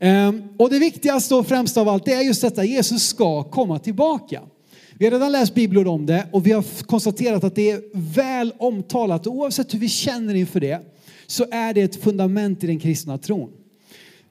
Ehm, 0.00 0.42
och 0.56 0.70
det 0.70 0.78
viktigaste 0.78 1.34
och 1.34 1.46
främsta 1.46 1.80
av 1.80 1.88
allt, 1.88 2.04
det 2.04 2.12
är 2.12 2.22
just 2.22 2.42
detta, 2.42 2.64
Jesus 2.64 3.02
ska 3.02 3.42
komma 3.42 3.78
tillbaka. 3.78 4.42
Vi 4.98 5.04
har 5.04 5.12
redan 5.12 5.32
läst 5.32 5.54
bibelord 5.54 5.86
om 5.88 6.06
det 6.06 6.26
och 6.32 6.46
vi 6.46 6.52
har 6.52 6.64
konstaterat 6.86 7.44
att 7.44 7.54
det 7.54 7.70
är 7.70 7.82
väl 8.14 8.52
omtalat. 8.58 9.26
Oavsett 9.26 9.74
hur 9.74 9.78
vi 9.78 9.88
känner 9.88 10.34
inför 10.34 10.60
det 10.60 10.80
så 11.26 11.46
är 11.50 11.74
det 11.74 11.82
ett 11.82 12.02
fundament 12.02 12.64
i 12.64 12.66
den 12.66 12.80
kristna 12.80 13.18
tron. 13.18 13.50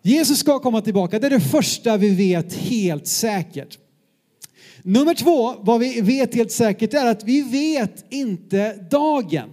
Jesus 0.01 0.39
ska 0.39 0.60
komma 0.60 0.82
tillbaka, 0.82 1.20
det 1.20 1.27
är 1.27 1.32
det 1.32 1.39
första 1.39 1.98
vi 1.98 2.10
vet 2.10 2.53
helt 2.53 3.08
säkert. 3.08 3.77
Nummer 4.83 5.13
två, 5.13 5.55
vad 5.61 5.79
vi 5.79 6.01
vet 6.01 6.35
helt 6.35 6.51
säkert 6.51 6.93
är 6.93 7.05
att 7.05 7.23
vi 7.23 7.41
vet 7.41 8.05
inte 8.09 8.75
dagen. 8.91 9.50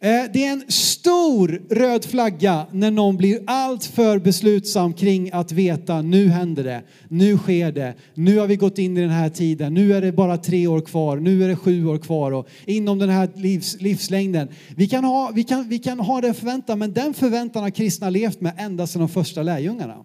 Eh, 0.00 0.22
det 0.32 0.44
är 0.44 0.52
en 0.52 0.64
stor 0.68 1.62
röd 1.70 2.04
flagga 2.04 2.66
när 2.72 2.90
någon 2.90 3.16
blir 3.16 3.40
alltför 3.46 4.18
beslutsam 4.18 4.92
kring 4.92 5.30
att 5.32 5.52
veta 5.52 6.02
nu 6.02 6.28
händer 6.28 6.64
det, 6.64 6.82
nu 7.08 7.38
sker 7.38 7.72
det, 7.72 7.94
nu 8.14 8.38
har 8.38 8.46
vi 8.46 8.56
gått 8.56 8.78
in 8.78 8.96
i 8.96 9.00
den 9.00 9.10
här 9.10 9.28
tiden, 9.28 9.74
nu 9.74 9.94
är 9.94 10.00
det 10.00 10.12
bara 10.12 10.36
tre 10.36 10.66
år 10.66 10.80
kvar, 10.80 11.16
nu 11.16 11.44
är 11.44 11.48
det 11.48 11.56
sju 11.56 11.86
år 11.86 11.98
kvar 11.98 12.32
och 12.32 12.48
inom 12.66 12.98
den 12.98 13.08
här 13.08 13.28
livs, 13.34 13.80
livslängden. 13.80 14.48
Vi 14.76 14.88
kan, 14.88 15.04
ha, 15.04 15.30
vi, 15.34 15.44
kan, 15.44 15.68
vi 15.68 15.78
kan 15.78 16.00
ha 16.00 16.20
den 16.20 16.34
förväntan, 16.34 16.78
men 16.78 16.92
den 16.92 17.14
förväntan 17.14 17.62
har 17.62 17.70
kristna 17.70 18.10
levt 18.10 18.40
med 18.40 18.52
ända 18.58 18.86
sedan 18.86 19.00
de 19.00 19.08
första 19.08 19.42
lärjungarna. 19.42 20.04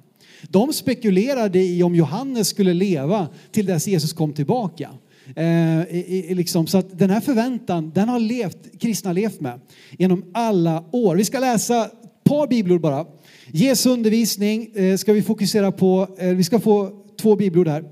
De 0.50 0.73
spekulerade 0.73 1.59
i 1.59 1.83
om 1.83 1.95
Johannes 1.95 2.47
skulle 2.47 2.73
leva 2.73 3.27
till 3.51 3.65
dess 3.65 3.88
Jesus 3.88 4.13
kom 4.13 4.33
tillbaka. 4.33 4.89
Eh, 5.35 5.81
i, 5.81 6.25
i, 6.29 6.35
liksom, 6.35 6.67
så 6.67 6.77
att 6.77 7.00
den 7.00 7.09
här 7.09 7.21
förväntan, 7.21 7.91
den 7.95 8.09
har 8.09 8.19
levt, 8.19 8.79
kristna 8.79 9.13
levt 9.13 9.41
med 9.41 9.59
genom 9.97 10.25
alla 10.33 10.83
år. 10.91 11.15
Vi 11.15 11.25
ska 11.25 11.39
läsa 11.39 11.85
ett 11.85 12.23
par 12.23 12.47
bibelord 12.47 12.81
bara. 12.81 13.05
Jesu 13.51 13.89
undervisning 13.89 14.71
eh, 14.75 14.97
ska 14.97 15.13
vi 15.13 15.21
fokusera 15.21 15.71
på. 15.71 16.07
Eh, 16.17 16.29
vi 16.29 16.43
ska 16.43 16.59
få 16.59 16.91
två 17.21 17.35
bibelord 17.35 17.67
här. 17.67 17.83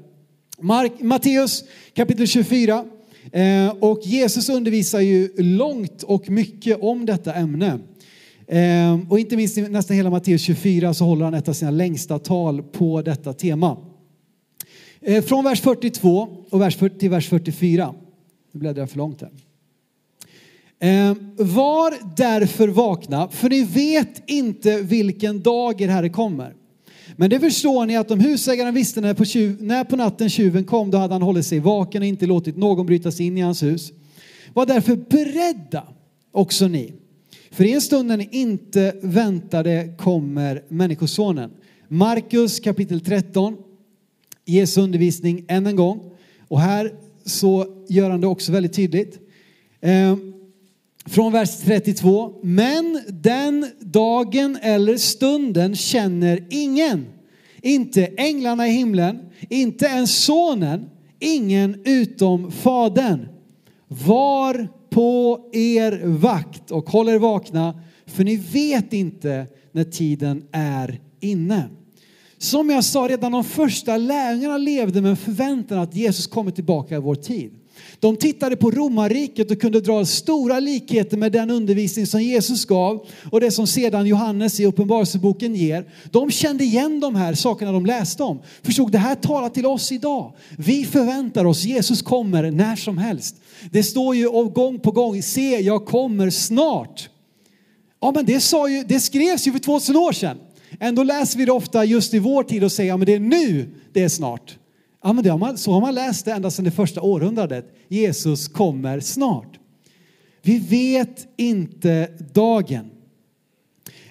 Mark, 0.59 0.91
Matteus 0.99 1.63
kapitel 1.93 2.27
24. 2.27 2.85
Eh, 3.31 3.69
och 3.79 3.99
Jesus 4.03 4.49
undervisar 4.49 4.99
ju 4.99 5.29
långt 5.37 6.03
och 6.03 6.29
mycket 6.29 6.79
om 6.81 7.05
detta 7.05 7.33
ämne. 7.33 7.79
Ehm, 8.53 9.05
och 9.09 9.19
inte 9.19 9.37
minst 9.37 9.57
i 9.57 9.61
nästan 9.61 9.97
hela 9.97 10.09
Matteus 10.09 10.41
24 10.41 10.93
så 10.93 11.05
håller 11.05 11.25
han 11.25 11.33
ett 11.33 11.49
av 11.49 11.53
sina 11.53 11.71
längsta 11.71 12.19
tal 12.19 12.63
på 12.63 13.01
detta 13.01 13.33
tema. 13.33 13.77
Ehm, 15.01 15.23
från 15.23 15.43
vers 15.43 15.61
42 15.61 16.27
och 16.49 16.61
vers 16.61 16.77
till 16.99 17.09
vers 17.09 17.29
44. 17.29 17.93
Nu 18.51 18.59
bläddrar 18.59 18.81
jag 18.81 18.89
för 18.89 18.97
långt 18.97 19.21
här. 19.21 19.29
Ehm, 20.79 21.35
var 21.37 22.15
därför 22.17 22.67
vakna, 22.67 23.29
för 23.29 23.49
ni 23.49 23.63
vet 23.63 24.29
inte 24.29 24.81
vilken 24.81 25.41
dag 25.41 25.81
er 25.81 25.87
Herre 25.87 26.09
kommer. 26.09 26.53
Men 27.15 27.29
det 27.29 27.39
förstår 27.39 27.85
ni 27.85 27.97
att 27.97 28.11
om 28.11 28.19
husägaren 28.19 28.73
visste 28.73 29.01
när 29.01 29.13
på, 29.13 29.25
tjuv, 29.25 29.63
när 29.63 29.83
på 29.83 29.95
natten 29.95 30.29
tjuven 30.29 30.63
kom, 30.63 30.91
då 30.91 30.97
hade 30.97 31.13
han 31.13 31.21
hållit 31.21 31.45
sig 31.45 31.59
vaken 31.59 32.01
och 32.01 32.07
inte 32.07 32.25
låtit 32.25 32.57
någon 32.57 32.85
bryta 32.85 33.11
sig 33.11 33.25
in 33.25 33.37
i 33.37 33.41
hans 33.41 33.63
hus. 33.63 33.91
Var 34.53 34.65
därför 34.65 34.95
beredda 34.95 35.83
också 36.31 36.67
ni. 36.67 36.93
För 37.51 37.63
i 37.63 37.73
en 37.73 37.81
stund 37.81 38.07
när 38.07 38.17
ni 38.17 38.29
inte 38.31 38.95
väntade 39.01 39.93
kommer 39.97 40.63
Människosonen. 40.67 41.51
Markus 41.87 42.59
kapitel 42.59 43.01
13, 43.01 43.57
Jesu 44.45 44.81
undervisning 44.81 45.45
än 45.47 45.67
en 45.67 45.75
gång. 45.75 46.11
Och 46.47 46.59
här 46.59 46.93
så 47.25 47.65
gör 47.89 48.09
han 48.09 48.21
det 48.21 48.27
också 48.27 48.51
väldigt 48.51 48.73
tydligt. 48.73 49.19
Ehm, 49.81 50.33
från 51.05 51.31
vers 51.31 51.57
32. 51.57 52.33
Men 52.43 53.01
den 53.07 53.67
dagen 53.79 54.57
eller 54.61 54.97
stunden 54.97 55.75
känner 55.75 56.43
ingen. 56.49 57.05
Inte 57.61 58.05
änglarna 58.05 58.67
i 58.67 58.71
himlen, 58.71 59.19
inte 59.49 59.85
ens 59.85 60.23
sonen, 60.23 60.89
ingen 61.19 61.81
utom 61.85 62.51
fadern. 62.51 63.27
Var 63.87 64.67
på 64.91 65.39
er 65.51 66.01
vakt 66.05 66.71
och 66.71 66.89
håll 66.89 67.09
er 67.09 67.17
vakna, 67.17 67.81
för 68.05 68.23
ni 68.23 68.35
vet 68.35 68.93
inte 68.93 69.47
när 69.71 69.83
tiden 69.83 70.43
är 70.51 70.99
inne. 71.19 71.69
Som 72.37 72.69
jag 72.69 72.83
sa, 72.83 73.07
redan 73.07 73.31
de 73.31 73.43
första 73.43 73.97
lärjungarna 73.97 74.57
levde 74.57 75.01
med 75.01 75.11
en 75.11 75.17
förväntan 75.17 75.79
att 75.79 75.95
Jesus 75.95 76.27
kommer 76.27 76.51
tillbaka 76.51 76.95
i 76.95 76.99
vår 76.99 77.15
tid. 77.15 77.51
De 77.99 78.17
tittade 78.17 78.55
på 78.55 78.71
romarriket 78.71 79.51
och 79.51 79.61
kunde 79.61 79.81
dra 79.81 80.05
stora 80.05 80.59
likheter 80.59 81.17
med 81.17 81.31
den 81.31 81.51
undervisning 81.51 82.07
som 82.07 82.21
Jesus 82.21 82.65
gav 82.65 83.05
och 83.31 83.41
det 83.41 83.51
som 83.51 83.67
sedan 83.67 84.07
Johannes 84.07 84.59
i 84.59 84.65
Uppenbarelseboken 84.65 85.55
ger. 85.55 85.85
De 86.11 86.31
kände 86.31 86.63
igen 86.63 86.99
de 86.99 87.15
här 87.15 87.33
sakerna 87.33 87.71
de 87.71 87.85
läste 87.85 88.23
om. 88.23 88.39
Förstod, 88.63 88.91
det 88.91 88.97
här 88.97 89.15
talar 89.15 89.49
till 89.49 89.65
oss 89.65 89.91
idag. 89.91 90.33
Vi 90.57 90.85
förväntar 90.85 91.45
oss, 91.45 91.63
Jesus 91.63 92.01
kommer 92.01 92.51
när 92.51 92.75
som 92.75 92.97
helst. 92.97 93.40
Det 93.71 93.83
står 93.83 94.15
ju 94.15 94.29
gång 94.29 94.79
på 94.79 94.91
gång, 94.91 95.21
se 95.21 95.59
jag 95.59 95.85
kommer 95.85 96.29
snart. 96.29 97.09
Ja 98.01 98.11
men 98.15 98.25
det, 98.25 98.39
sa 98.39 98.69
ju, 98.69 98.83
det 98.83 98.99
skrevs 98.99 99.47
ju 99.47 99.51
för 99.51 99.59
2000 99.59 99.95
år 99.95 100.11
sedan. 100.11 100.37
Ändå 100.79 101.03
läser 101.03 101.37
vi 101.37 101.45
det 101.45 101.51
ofta 101.51 101.85
just 101.85 102.13
i 102.13 102.19
vår 102.19 102.43
tid 102.43 102.63
och 102.63 102.71
säger, 102.71 102.89
ja 102.89 102.97
men 102.97 103.05
det 103.05 103.13
är 103.13 103.19
nu 103.19 103.69
det 103.93 104.03
är 104.03 104.09
snart. 104.09 104.57
Ja, 105.03 105.13
men 105.13 105.23
det 105.23 105.29
har 105.29 105.37
man, 105.37 105.57
så 105.57 105.71
har 105.71 105.81
man 105.81 105.95
läst 105.95 106.25
det 106.25 106.31
ända 106.31 106.51
sedan 106.51 106.65
det 106.65 106.71
första 106.71 107.01
århundradet. 107.01 107.75
Jesus 107.87 108.47
kommer 108.47 108.99
snart. 108.99 109.59
Vi 110.41 110.57
vet 110.59 111.27
inte 111.37 112.07
dagen. 112.33 112.89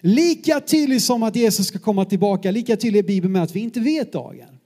Lika 0.00 0.60
tydligt 0.60 1.02
som 1.02 1.22
att 1.22 1.36
Jesus 1.36 1.66
ska 1.66 1.78
komma 1.78 2.04
tillbaka, 2.04 2.50
lika 2.50 2.76
tydlig 2.76 2.98
är 2.98 3.02
Bibeln 3.02 3.32
med 3.32 3.42
att 3.42 3.56
vi 3.56 3.60
inte 3.60 3.80
vet 3.80 4.12
dagen. 4.12 4.59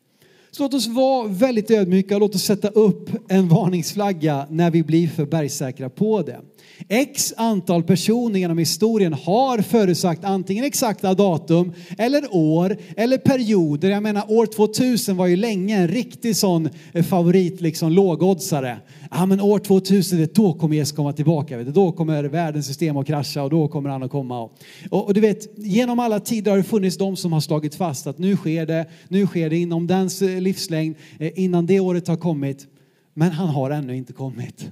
Så 0.56 0.62
låt 0.62 0.74
oss 0.74 0.86
vara 0.86 1.28
väldigt 1.28 1.70
ödmjuka 1.70 2.14
och 2.14 2.20
låt 2.20 2.34
oss 2.34 2.42
sätta 2.42 2.68
upp 2.68 3.10
en 3.28 3.48
varningsflagga 3.48 4.46
när 4.50 4.70
vi 4.70 4.82
blir 4.82 5.08
för 5.08 5.26
bergsäkra 5.26 5.90
på 5.90 6.22
det. 6.22 6.40
X 6.88 7.34
antal 7.36 7.82
personer 7.82 8.38
genom 8.38 8.58
historien 8.58 9.12
har 9.12 9.58
förutsagt 9.58 10.24
antingen 10.24 10.64
exakta 10.64 11.14
datum 11.14 11.72
eller 11.98 12.22
år 12.30 12.76
eller 12.96 13.18
perioder. 13.18 13.90
Jag 13.90 14.02
menar 14.02 14.32
år 14.32 14.46
2000 14.46 15.16
var 15.16 15.26
ju 15.26 15.36
länge 15.36 15.76
en 15.76 15.88
riktig 15.88 16.36
sån 16.36 16.68
eh, 16.92 17.04
favorit, 17.04 17.60
liksom 17.60 17.92
lågoddsare. 17.92 18.76
Ja 19.10 19.26
men 19.26 19.40
år 19.40 19.58
2000, 19.58 20.28
då 20.34 20.52
kommer 20.52 20.76
Jesus 20.76 20.96
komma 20.96 21.12
tillbaka. 21.12 21.56
Vet 21.56 21.66
du? 21.66 21.72
Då 21.72 21.92
kommer 21.92 22.24
världens 22.24 22.66
system 22.66 22.96
att 22.96 23.06
krascha 23.06 23.42
och 23.42 23.50
då 23.50 23.68
kommer 23.68 23.90
han 23.90 24.02
att 24.02 24.10
komma. 24.10 24.40
Och, 24.42 24.52
och, 24.90 25.06
och, 25.06 25.14
du 25.14 25.20
vet, 25.20 25.58
genom 25.58 25.98
alla 25.98 26.20
tider 26.20 26.50
har 26.50 26.58
det 26.58 26.64
funnits 26.64 26.98
de 26.98 27.16
som 27.16 27.32
har 27.32 27.40
slagit 27.40 27.74
fast 27.74 28.06
att 28.06 28.18
nu 28.18 28.36
sker 28.36 28.66
det, 28.66 28.86
nu 29.08 29.26
sker 29.26 29.50
det 29.50 29.56
inom 29.56 29.86
dens 29.86 30.22
eh, 30.22 30.40
livslängd, 30.40 30.96
eh, 31.18 31.30
innan 31.34 31.66
det 31.66 31.80
året 31.80 32.08
har 32.08 32.16
kommit. 32.16 32.66
Men 33.14 33.32
han 33.32 33.48
har 33.48 33.70
ännu 33.70 33.96
inte 33.96 34.12
kommit. 34.12 34.70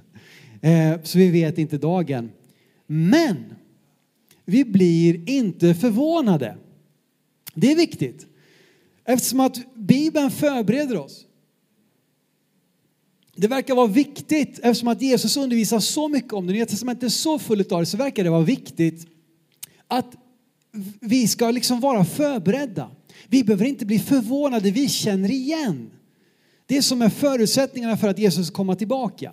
Eh, 0.63 1.01
så 1.03 1.17
vi 1.17 1.31
vet 1.31 1.57
inte 1.57 1.77
dagen. 1.77 2.31
Men 2.87 3.53
vi 4.45 4.65
blir 4.65 5.29
inte 5.29 5.75
förvånade. 5.75 6.57
Det 7.53 7.71
är 7.71 7.75
viktigt. 7.75 8.27
Eftersom 9.05 9.39
att 9.39 9.75
Bibeln 9.75 10.31
förbereder 10.31 10.97
oss. 10.97 11.25
Det 13.35 13.47
verkar 13.47 13.75
vara 13.75 13.87
viktigt, 13.87 14.59
eftersom 14.63 14.87
att 14.87 15.01
Jesus 15.01 15.37
undervisar 15.37 15.79
så 15.79 16.07
mycket 16.07 16.33
om 16.33 16.47
det, 16.47 16.53
Nya 16.53 16.65
testamentet 16.65 17.03
är 17.03 17.09
så 17.09 17.39
fullt 17.39 17.71
av 17.71 17.79
det, 17.79 17.85
så 17.85 17.97
verkar 17.97 18.23
det 18.23 18.29
vara 18.29 18.41
viktigt 18.41 19.07
att 19.87 20.15
vi 20.99 21.27
ska 21.27 21.51
liksom 21.51 21.79
vara 21.79 22.05
förberedda. 22.05 22.91
Vi 23.27 23.43
behöver 23.43 23.65
inte 23.65 23.85
bli 23.85 23.99
förvånade, 23.99 24.71
vi 24.71 24.89
känner 24.89 25.31
igen. 25.31 25.91
Det 26.65 26.81
som 26.81 27.01
är 27.01 27.09
förutsättningarna 27.09 27.97
för 27.97 28.07
att 28.07 28.19
Jesus 28.19 28.47
ska 28.47 28.55
komma 28.55 28.75
tillbaka. 28.75 29.31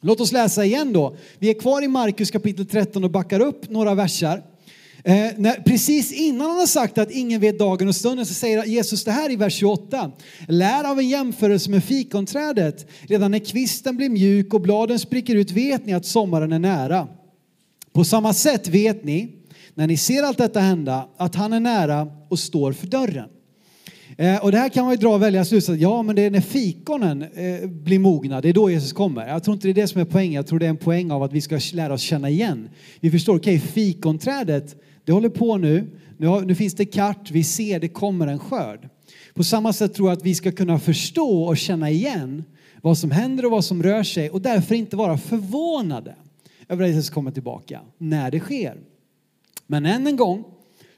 Låt 0.00 0.20
oss 0.20 0.32
läsa 0.32 0.64
igen 0.64 0.92
då. 0.92 1.16
Vi 1.38 1.50
är 1.50 1.60
kvar 1.60 1.82
i 1.82 1.88
Markus 1.88 2.30
kapitel 2.30 2.66
13 2.66 3.04
och 3.04 3.10
backar 3.10 3.40
upp 3.40 3.70
några 3.70 3.94
versar. 3.94 4.42
Eh, 5.04 5.14
när, 5.36 5.62
precis 5.62 6.12
innan 6.12 6.48
han 6.48 6.58
har 6.58 6.66
sagt 6.66 6.98
att 6.98 7.10
ingen 7.10 7.40
vet 7.40 7.58
dagen 7.58 7.88
och 7.88 7.96
stunden 7.96 8.26
så 8.26 8.34
säger 8.34 8.64
Jesus 8.64 9.04
det 9.04 9.12
här 9.12 9.30
i 9.30 9.36
vers 9.36 9.54
28. 9.54 10.10
Lär 10.48 10.90
av 10.90 10.98
en 10.98 11.08
jämförelse 11.08 11.70
med 11.70 11.84
fikonträdet. 11.84 12.86
Redan 13.00 13.30
när 13.30 13.38
kvisten 13.38 13.96
blir 13.96 14.08
mjuk 14.08 14.54
och 14.54 14.60
bladen 14.60 14.98
spricker 14.98 15.34
ut 15.34 15.50
vet 15.50 15.86
ni 15.86 15.92
att 15.92 16.06
sommaren 16.06 16.52
är 16.52 16.58
nära. 16.58 17.08
På 17.92 18.04
samma 18.04 18.34
sätt 18.34 18.68
vet 18.68 19.04
ni, 19.04 19.28
när 19.74 19.86
ni 19.86 19.96
ser 19.96 20.22
allt 20.22 20.38
detta 20.38 20.60
hända, 20.60 21.08
att 21.16 21.34
han 21.34 21.52
är 21.52 21.60
nära 21.60 22.08
och 22.28 22.38
står 22.38 22.72
för 22.72 22.86
dörren. 22.86 23.28
Eh, 24.20 24.44
och 24.44 24.52
det 24.52 24.58
här 24.58 24.68
kan 24.68 24.84
man 24.84 24.94
ju 24.94 24.96
dra 24.96 25.14
och 25.14 25.22
välja 25.22 25.44
slutsats. 25.44 25.78
Ja, 25.78 26.02
men 26.02 26.16
det 26.16 26.22
är 26.22 26.30
när 26.30 26.40
fikonen 26.40 27.22
eh, 27.22 27.68
blir 27.68 27.98
mogna, 27.98 28.40
det 28.40 28.48
är 28.48 28.52
då 28.52 28.70
Jesus 28.70 28.92
kommer. 28.92 29.28
Jag 29.28 29.44
tror 29.44 29.54
inte 29.54 29.68
det 29.68 29.72
är 29.72 29.82
det 29.82 29.88
som 29.88 30.00
är 30.00 30.04
poängen. 30.04 30.32
Jag 30.32 30.46
tror 30.46 30.58
det 30.58 30.66
är 30.66 30.70
en 30.70 30.76
poäng 30.76 31.10
av 31.10 31.22
att 31.22 31.32
vi 31.32 31.40
ska 31.40 31.60
lära 31.72 31.94
oss 31.94 32.00
känna 32.00 32.30
igen. 32.30 32.68
Vi 33.00 33.10
förstår, 33.10 33.36
okej, 33.36 33.56
okay, 33.56 33.68
fikonträdet, 33.68 34.76
det 35.04 35.12
håller 35.12 35.28
på 35.28 35.56
nu. 35.56 35.90
Nu, 36.16 36.26
har, 36.26 36.40
nu 36.40 36.54
finns 36.54 36.74
det 36.74 36.84
kart, 36.84 37.30
vi 37.30 37.44
ser 37.44 37.80
det 37.80 37.88
kommer 37.88 38.26
en 38.26 38.38
skörd. 38.38 38.88
På 39.34 39.44
samma 39.44 39.72
sätt 39.72 39.94
tror 39.94 40.08
jag 40.08 40.16
att 40.16 40.24
vi 40.24 40.34
ska 40.34 40.52
kunna 40.52 40.78
förstå 40.78 41.42
och 41.42 41.56
känna 41.56 41.90
igen 41.90 42.44
vad 42.82 42.98
som 42.98 43.10
händer 43.10 43.44
och 43.44 43.50
vad 43.50 43.64
som 43.64 43.82
rör 43.82 44.02
sig 44.02 44.30
och 44.30 44.42
därför 44.42 44.74
inte 44.74 44.96
vara 44.96 45.18
förvånade 45.18 46.14
över 46.68 46.84
att 46.84 46.90
Jesus 46.90 47.10
kommer 47.10 47.30
tillbaka 47.30 47.80
när 47.98 48.30
det 48.30 48.40
sker. 48.40 48.76
Men 49.66 49.86
än 49.86 50.06
en 50.06 50.16
gång 50.16 50.44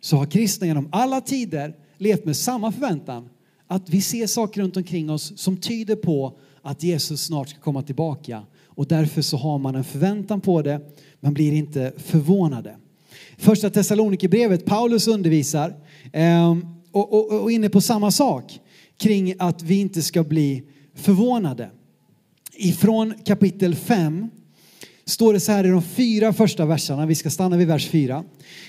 så 0.01 0.17
har 0.17 0.27
kristna 0.27 0.67
genom 0.67 0.89
alla 0.93 1.21
tider 1.21 1.75
levt 2.03 2.25
med 2.25 2.37
samma 2.37 2.73
förväntan 2.73 3.29
att 3.67 3.91
vi 3.91 4.01
ser 4.01 4.27
saker 4.27 4.61
runt 4.61 4.77
omkring 4.77 5.11
oss 5.11 5.33
som 5.39 5.57
tyder 5.57 5.97
på 5.97 6.39
att 6.63 6.83
Jesus 6.83 7.25
snart 7.25 7.49
ska 7.49 7.61
komma 7.61 7.83
tillbaka. 7.83 8.43
Och 8.67 8.87
därför 8.87 9.23
så 9.23 9.37
har 9.37 9.59
man 9.59 9.75
en 9.75 9.85
förväntan 9.85 10.41
på 10.41 10.63
det, 10.63 10.81
man 11.21 11.35
blir 11.35 11.53
inte 11.53 11.93
förvånade. 11.97 12.77
Första 13.37 13.71
Thessalonikerbrevet, 13.71 14.65
Paulus 14.65 15.09
undervisar 15.09 15.75
eh, 16.13 16.57
och, 16.93 17.13
och, 17.13 17.43
och 17.43 17.53
inne 17.53 17.69
på 17.69 17.81
samma 17.81 18.11
sak 18.11 18.61
kring 18.97 19.35
att 19.39 19.63
vi 19.63 19.81
inte 19.81 20.03
ska 20.03 20.25
bli 20.25 20.63
förvånade. 20.95 21.71
Ifrån 22.55 23.15
kapitel 23.25 23.75
5 23.75 24.29
står 25.05 25.33
det 25.33 25.41
så 25.41 25.53
här 25.53 25.67
i 25.67 25.69
de 25.69 25.83
fyra 25.83 26.33
första 26.33 26.67
verserna, 26.67 27.07
vi 27.07 27.15
ska 27.15 27.31
stanna 27.31 27.57
vid 27.57 27.69
vers 27.69 27.89
4. 27.89 28.25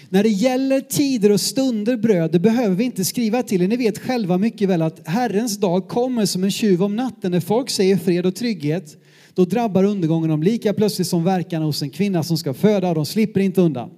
När 0.10 0.24
det 0.24 0.30
gäller 0.30 0.82
tider 0.82 1.32
och 1.32 1.42
stunder 1.42 1.98
bröder 1.98 2.40
behöver 2.40 2.76
vi 2.76 2.84
inte 2.84 3.06
skriva 3.06 3.44
till 3.44 3.62
er. 3.62 3.68
Ni 3.68 3.76
vet 3.76 4.00
själva 4.00 4.38
mycket 4.38 4.70
väl 4.70 4.82
att 4.82 5.08
Herrens 5.08 5.58
dag 5.58 5.88
kommer 5.88 6.26
som 6.26 6.44
en 6.44 6.52
tjuv 6.52 6.84
om 6.84 6.96
natten. 6.96 7.32
När 7.32 7.40
folk 7.40 7.70
säger 7.70 7.98
fred 7.98 8.26
och 8.26 8.36
trygghet, 8.36 8.98
då 9.34 9.46
drabbar 9.46 9.84
undergången 9.84 10.30
dem 10.30 10.44
lika 10.44 10.74
plötsligt 10.74 11.08
som 11.08 11.24
verkarna 11.24 11.66
hos 11.66 11.82
en 11.82 11.90
kvinna 11.90 12.24
som 12.24 12.38
ska 12.38 12.54
föda 12.54 12.90
och 12.90 12.96
de 12.96 13.06
slipper 13.06 13.40
inte 13.40 13.62
undan. 13.62 13.90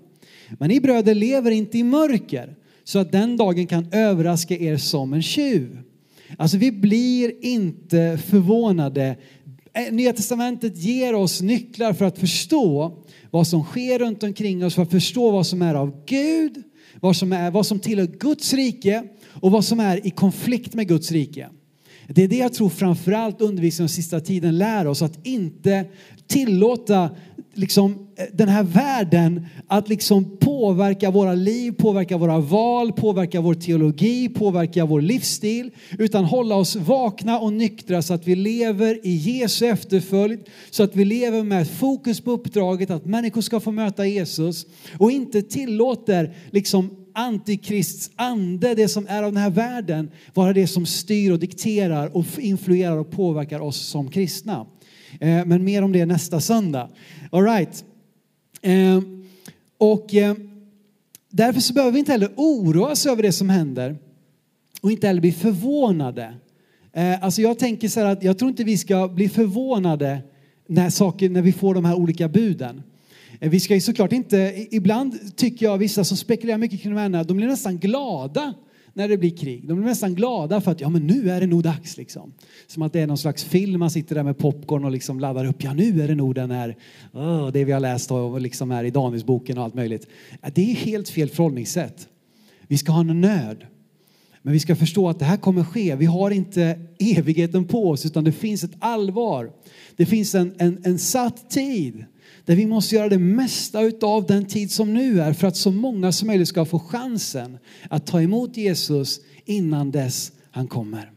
Men 0.60 0.70
ni 0.70 0.80
bröder 0.80 1.15
lever 1.15 1.51
inte 1.51 1.77
i 1.77 1.84
mörker 1.84 2.56
så 2.84 3.00
att 3.00 3.12
den 3.12 3.38
dagen 3.38 3.68
kan 3.68 3.88
överraska 3.92 4.58
er 4.58 4.77
som 4.77 5.13
en 5.13 5.22
tjuv. 5.22 5.77
Alltså 6.38 6.58
vi 6.58 6.72
blir 6.72 7.46
inte 7.46 8.20
förvånade 8.25 9.15
Eh, 9.75 9.94
Nya 9.94 10.13
Testamentet 10.13 10.77
ger 10.77 11.15
oss 11.15 11.41
nycklar 11.41 11.94
för 11.94 12.05
att 12.05 12.20
förstå 12.20 12.98
vad 13.32 13.48
som 13.48 13.63
sker 13.63 14.00
runt 14.00 14.24
omkring 14.24 14.65
oss, 14.65 14.75
för 14.75 14.82
att 14.82 14.91
förstå 14.91 15.32
vad 15.32 15.48
som 15.48 15.62
är 15.62 15.75
av 15.75 16.05
Gud, 16.05 16.63
vad 17.00 17.15
som, 17.15 17.34
är, 17.34 17.51
vad 17.51 17.65
som 17.65 17.79
tillhör 17.79 18.08
Guds 18.08 18.53
rike 18.53 19.03
och 19.41 19.51
vad 19.51 19.65
som 19.65 19.79
är 19.79 20.08
i 20.08 20.10
konflikt 20.10 20.74
med 20.74 20.88
Guds 20.88 21.12
rike. 21.12 21.50
Det 22.08 22.24
är 22.24 22.27
det 22.27 22.38
jag 22.38 22.53
tror 22.53 22.70
framförallt 22.70 23.41
undervisningen 23.41 23.88
den 23.88 23.96
sista 23.96 24.20
tiden 24.20 24.58
lär 24.58 24.88
oss, 24.88 25.01
att 25.01 25.27
inte 25.27 25.86
tillåta 26.27 27.10
liksom, 27.58 28.08
eh, 28.18 28.26
den 28.34 28.50
här 28.50 28.64
världen 28.64 29.46
att 29.68 29.90
liksom 29.90 30.38
påverka 30.38 31.12
våra 31.12 31.34
liv, 31.34 31.72
påverka 31.72 32.18
våra 32.18 32.40
val, 32.40 32.94
påverka 32.94 33.42
vår 33.42 33.54
teologi, 33.54 34.30
påverka 34.30 34.86
vår 34.86 35.02
livsstil. 35.02 35.72
Utan 36.00 36.26
hålla 36.26 36.56
oss 36.56 36.76
vakna 36.76 37.40
och 37.40 37.54
nyktra 37.54 38.02
så 38.02 38.13
att 38.13 38.28
vi 38.28 38.36
lever 38.36 39.00
i 39.04 39.15
Jesu 39.15 39.65
efterföljd. 39.65 40.39
Så 40.70 40.84
att 40.84 40.96
vi 40.96 41.06
lever 41.06 41.44
med 41.44 41.70
fokus 41.70 42.22
på 42.22 42.32
uppdraget 42.32 42.89
att 42.89 43.06
människor 43.06 43.41
ska 43.41 43.60
få 43.60 43.72
möta 43.72 44.06
Jesus. 44.06 44.65
Och 45.00 45.12
inte 45.12 45.41
tillåter 45.41 46.34
liksom 46.52 46.89
antikrists 47.15 48.12
ande, 48.15 48.76
det 48.76 48.88
som 48.88 49.08
är 49.10 49.24
av 49.24 49.32
den 49.32 49.41
här 49.41 49.50
världen, 49.50 50.12
vara 50.34 50.54
det 50.54 50.68
som 50.68 50.86
styr 50.86 51.32
och 51.32 51.39
dikterar 51.39 52.15
och 52.15 52.26
influerar 52.38 52.98
och 52.98 53.12
påverkar 53.12 53.60
oss 53.60 53.78
som 53.78 54.10
kristna. 54.10 54.65
Eh, 55.19 55.45
men 55.45 55.63
mer 55.63 55.82
om 55.82 55.91
det 55.91 56.06
nästa 56.06 56.41
söndag. 56.41 56.89
All 57.32 57.43
right. 57.43 57.86
Eh, 58.62 59.01
och 59.78 60.15
eh, 60.15 60.36
därför 61.30 61.62
så 61.62 61.73
behöver 61.73 61.91
vi 61.91 61.99
inte 61.99 62.12
heller 62.12 62.30
oroa 62.36 62.91
oss 62.91 63.06
över 63.06 63.23
det 63.23 63.32
som 63.32 63.49
händer 63.49 63.97
och 64.82 64.91
inte 64.91 65.08
heller 65.08 65.21
bli 65.21 65.32
förvånade. 65.32 66.34
Alltså 67.21 67.41
jag 67.41 67.60
tänker 67.60 67.88
så 67.88 67.99
här 67.99 68.08
att 68.08 68.23
jag 68.23 68.38
tror 68.38 68.49
inte 68.49 68.63
vi 68.63 68.78
ska 68.78 69.08
bli 69.08 69.30
förvånade 69.30 70.21
när, 70.67 70.89
saker, 70.89 71.30
när 71.30 71.41
vi 71.41 71.51
får 71.51 71.73
de 71.73 71.86
här 71.86 71.95
olika 71.95 72.28
buden. 72.28 72.84
Vi 73.39 73.60
ska 73.60 73.73
ju 73.73 73.82
såklart 73.82 74.12
inte, 74.12 74.67
ibland 74.71 75.38
tycker 75.38 75.65
jag 75.65 75.78
vissa 75.78 76.04
som 76.04 76.17
spekulerar 76.17 76.58
mycket 76.58 76.82
kring 76.82 76.95
de 76.95 76.99
här, 76.99 77.23
de 77.23 77.38
blir 77.38 77.47
nästan 77.47 77.78
glada 77.78 78.54
när 78.95 79.10
det 79.10 79.17
blir 79.17 79.38
krig. 79.38 79.67
De 79.67 79.77
blir 79.77 79.86
nästan 79.86 80.15
glada 80.15 80.62
för 80.62 80.71
att 80.71 80.81
ja, 80.81 80.89
men 80.89 81.08
nu 81.08 81.29
är 81.29 81.39
det 81.39 81.47
nog 81.47 81.63
dags. 81.63 81.97
Liksom. 81.97 82.34
Som 82.67 82.84
att 82.84 82.93
det 82.93 82.99
är 82.99 83.08
någon 83.08 83.17
slags 83.17 83.43
film, 83.43 83.79
man 83.79 83.91
sitter 83.91 84.15
där 84.15 84.23
med 84.23 84.38
popcorn 84.38 84.86
och 84.86 84.91
liksom 84.91 85.19
laddar 85.19 85.45
upp. 85.45 85.63
Ja, 85.63 85.73
nu 85.73 86.01
är 86.01 86.08
det 86.08 86.15
nog 86.15 86.36
den 86.36 86.51
här, 86.51 86.77
oh, 87.13 87.51
det 87.51 87.63
vi 87.63 87.71
har 87.71 87.79
läst 87.79 88.12
och 88.12 88.41
liksom 88.41 88.71
är 88.71 88.84
i 88.84 88.89
Danielsboken 88.89 89.58
och 89.58 89.63
allt 89.63 89.73
möjligt. 89.73 90.08
Det 90.53 90.71
är 90.71 90.75
helt 90.75 91.10
fel 91.10 91.29
förhållningssätt. 91.29 92.08
Vi 92.67 92.77
ska 92.77 92.91
ha 92.91 92.99
en 92.99 93.21
nöd. 93.21 93.65
Men 94.41 94.53
vi 94.53 94.60
ska 94.60 94.75
förstå 94.75 95.10
att 95.10 95.19
det 95.19 95.25
här 95.25 95.38
kommer 95.38 95.63
ske. 95.63 95.95
Vi 95.95 96.05
har 96.05 96.31
inte 96.31 96.79
evigheten 96.99 97.65
på 97.65 97.89
oss 97.89 98.05
utan 98.05 98.23
det 98.23 98.31
finns 98.31 98.63
ett 98.63 98.75
allvar. 98.79 99.51
Det 99.95 100.05
finns 100.05 100.36
en, 100.36 100.53
en, 100.58 100.81
en 100.84 100.99
satt 100.99 101.49
tid 101.49 102.05
där 102.45 102.55
vi 102.55 102.65
måste 102.65 102.95
göra 102.95 103.10
det 103.10 103.17
mesta 103.17 103.79
av 104.01 104.25
den 104.25 104.45
tid 104.45 104.71
som 104.71 104.93
nu 104.93 105.21
är 105.21 105.34
för 105.34 105.47
att 105.47 105.58
så 105.58 105.71
många 105.71 106.12
som 106.12 106.27
möjligt 106.27 106.47
ska 106.47 106.65
få 106.65 106.79
chansen 106.79 107.58
att 107.89 108.08
ta 108.08 108.21
emot 108.21 108.58
Jesus 108.58 109.19
innan 109.45 109.91
dess 109.91 110.31
han 110.51 110.67
kommer. 110.67 111.12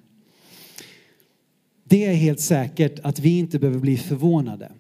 Det 1.85 2.05
är 2.05 2.15
helt 2.15 2.41
säkert 2.41 2.99
att 3.03 3.19
vi 3.19 3.39
inte 3.39 3.59
behöver 3.59 3.79
bli 3.79 3.97
förvånade. 3.97 4.73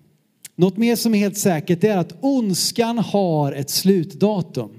Något 0.56 0.76
mer 0.76 0.96
som 0.96 1.14
är 1.14 1.18
helt 1.18 1.38
säkert 1.38 1.84
är 1.84 1.96
att 1.96 2.14
ondskan 2.20 2.98
har 2.98 3.52
ett 3.52 3.70
slutdatum. 3.70 4.70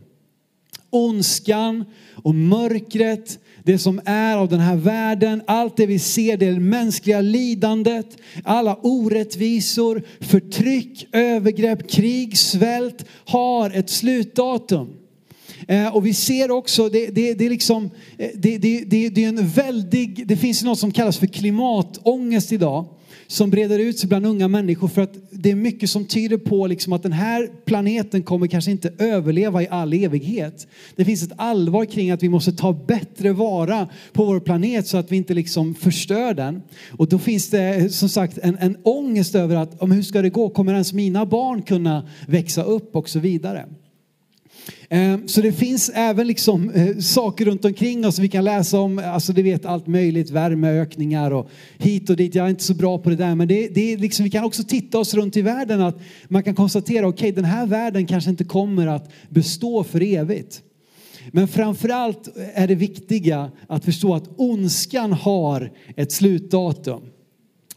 Ondskan 0.89 1.85
och 2.15 2.35
mörkret 2.35 3.39
det 3.71 3.79
som 3.79 4.01
är 4.05 4.37
av 4.37 4.49
den 4.49 4.59
här 4.59 4.75
världen, 4.75 5.41
allt 5.47 5.77
det 5.77 5.85
vi 5.85 5.99
ser, 5.99 6.37
det 6.37 6.59
mänskliga 6.59 7.21
lidandet, 7.21 8.17
alla 8.43 8.75
orättvisor, 8.75 10.03
förtryck, 10.19 11.07
övergrepp, 11.11 11.89
krig, 11.89 12.37
svält 12.37 13.05
har 13.25 13.69
ett 13.69 13.89
slutdatum. 13.89 14.89
Eh, 15.67 15.95
och 15.95 16.05
vi 16.05 16.13
ser 16.13 16.51
också, 16.51 16.89
det, 16.89 17.07
det, 17.07 17.33
det, 17.33 17.45
är 17.45 17.49
liksom, 17.49 17.89
eh, 18.17 18.29
det, 18.35 18.57
det, 18.57 18.83
det, 18.87 19.09
det 19.09 19.23
är 19.23 19.29
en 19.29 19.47
väldig, 19.47 20.27
det 20.27 20.37
finns 20.37 20.63
något 20.63 20.79
som 20.79 20.91
kallas 20.91 21.17
för 21.17 21.27
klimatångest 21.27 22.51
idag 22.51 22.85
som 23.31 23.49
breder 23.49 23.79
ut 23.79 23.99
sig 23.99 24.09
bland 24.09 24.25
unga 24.25 24.47
människor 24.47 24.87
för 24.87 25.01
att 25.01 25.13
det 25.29 25.51
är 25.51 25.55
mycket 25.55 25.89
som 25.89 26.05
tyder 26.05 26.37
på 26.37 26.67
liksom 26.67 26.93
att 26.93 27.03
den 27.03 27.11
här 27.11 27.49
planeten 27.65 28.23
kommer 28.23 28.47
kanske 28.47 28.71
inte 28.71 28.93
överleva 28.97 29.63
i 29.63 29.67
all 29.67 29.93
evighet. 29.93 30.67
Det 30.95 31.05
finns 31.05 31.23
ett 31.23 31.31
allvar 31.35 31.85
kring 31.85 32.11
att 32.11 32.23
vi 32.23 32.29
måste 32.29 32.51
ta 32.51 32.73
bättre 32.73 33.33
vara 33.33 33.87
på 34.13 34.25
vår 34.25 34.39
planet 34.39 34.87
så 34.87 34.97
att 34.97 35.11
vi 35.11 35.15
inte 35.15 35.33
liksom 35.33 35.75
förstör 35.75 36.33
den. 36.33 36.61
Och 36.91 37.07
då 37.07 37.19
finns 37.19 37.49
det 37.49 37.93
som 37.93 38.09
sagt 38.09 38.37
en, 38.37 38.57
en 38.59 38.77
ångest 38.83 39.35
över 39.35 39.55
att 39.55 39.81
om 39.81 39.91
hur 39.91 40.03
ska 40.03 40.21
det 40.21 40.29
gå? 40.29 40.49
Kommer 40.49 40.73
ens 40.73 40.93
mina 40.93 41.25
barn 41.25 41.61
kunna 41.61 42.09
växa 42.27 42.63
upp 42.63 42.95
och 42.95 43.09
så 43.09 43.19
vidare? 43.19 43.65
Eh, 44.89 45.17
så 45.25 45.41
det 45.41 45.51
finns 45.51 45.91
även 45.93 46.27
liksom 46.27 46.69
eh, 46.69 46.97
saker 46.97 47.45
runt 47.45 47.65
omkring 47.65 48.05
oss 48.05 48.19
vi 48.19 48.29
kan 48.29 48.43
läsa 48.43 48.79
om, 48.79 48.99
alltså 48.99 49.33
du 49.33 49.41
vet 49.41 49.65
allt 49.65 49.87
möjligt, 49.87 50.29
värmeökningar 50.29 51.31
och 51.31 51.49
hit 51.77 52.09
och 52.09 52.15
dit. 52.15 52.35
Jag 52.35 52.45
är 52.45 52.49
inte 52.49 52.63
så 52.63 52.73
bra 52.73 52.97
på 52.97 53.09
det 53.09 53.15
där 53.15 53.35
men 53.35 53.47
det, 53.47 53.67
det 53.67 53.93
är 53.93 53.97
liksom, 53.97 54.23
vi 54.23 54.29
kan 54.29 54.43
också 54.43 54.63
titta 54.63 54.99
oss 54.99 55.13
runt 55.13 55.37
i 55.37 55.41
världen 55.41 55.81
att 55.81 55.99
man 56.27 56.43
kan 56.43 56.55
konstatera, 56.55 57.07
okej 57.07 57.17
okay, 57.17 57.31
den 57.31 57.45
här 57.45 57.67
världen 57.67 58.05
kanske 58.07 58.29
inte 58.29 58.43
kommer 58.43 58.87
att 58.87 59.11
bestå 59.29 59.83
för 59.83 60.01
evigt. 60.01 60.61
Men 61.31 61.47
framförallt 61.47 62.29
är 62.53 62.67
det 62.67 62.75
viktiga 62.75 63.51
att 63.67 63.85
förstå 63.85 64.15
att 64.15 64.29
ondskan 64.37 65.13
har 65.13 65.71
ett 65.95 66.11
slutdatum 66.11 67.01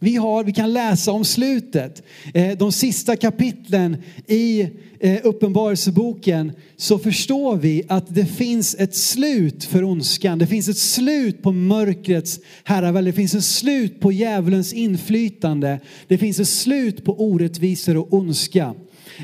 vi, 0.03 0.17
har, 0.17 0.45
vi 0.45 0.53
kan 0.53 0.73
läsa 0.73 1.13
om 1.13 1.25
slutet. 1.25 2.03
Eh, 2.35 2.59
de 2.59 2.73
sista 2.73 3.17
kapitlen 3.17 3.97
i 4.27 4.69
eh, 5.01 5.19
Uppenbarelseboken 5.23 6.53
så 6.77 6.99
förstår 6.99 7.57
vi 7.57 7.83
att 7.89 8.15
det 8.15 8.27
finns 8.27 8.75
ett 8.75 8.95
slut 8.95 9.65
för 9.65 9.85
ondskan. 9.85 10.39
Det 10.39 10.47
finns 10.47 10.69
ett 10.69 10.79
slut 10.79 11.43
på 11.43 11.53
mörkrets 11.53 12.41
herravälde. 12.65 13.11
Det 13.11 13.17
finns 13.17 13.35
ett 13.35 13.45
slut 13.45 14.01
på 14.01 14.13
djävulens 14.13 14.73
inflytande. 14.73 15.81
Det 16.07 16.19
finns 16.19 16.41
ett 16.41 16.49
slut 16.49 17.05
på 17.05 17.21
orättvisor 17.21 17.97
och 17.97 18.13
ondska. 18.13 18.75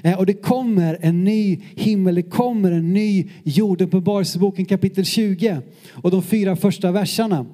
Eh, 0.04 0.18
och 0.18 0.26
det 0.26 0.34
kommer 0.34 0.98
en 1.00 1.24
ny 1.24 1.60
himmel, 1.76 2.14
det 2.14 2.22
kommer 2.22 2.72
en 2.72 2.92
ny 2.92 3.30
jord. 3.42 3.80
Uppenbarelseboken 3.80 4.64
kapitel 4.64 5.04
20 5.04 5.60
och 5.92 6.10
de 6.10 6.22
fyra 6.22 6.56
första 6.56 6.90
verserna. 6.90 7.46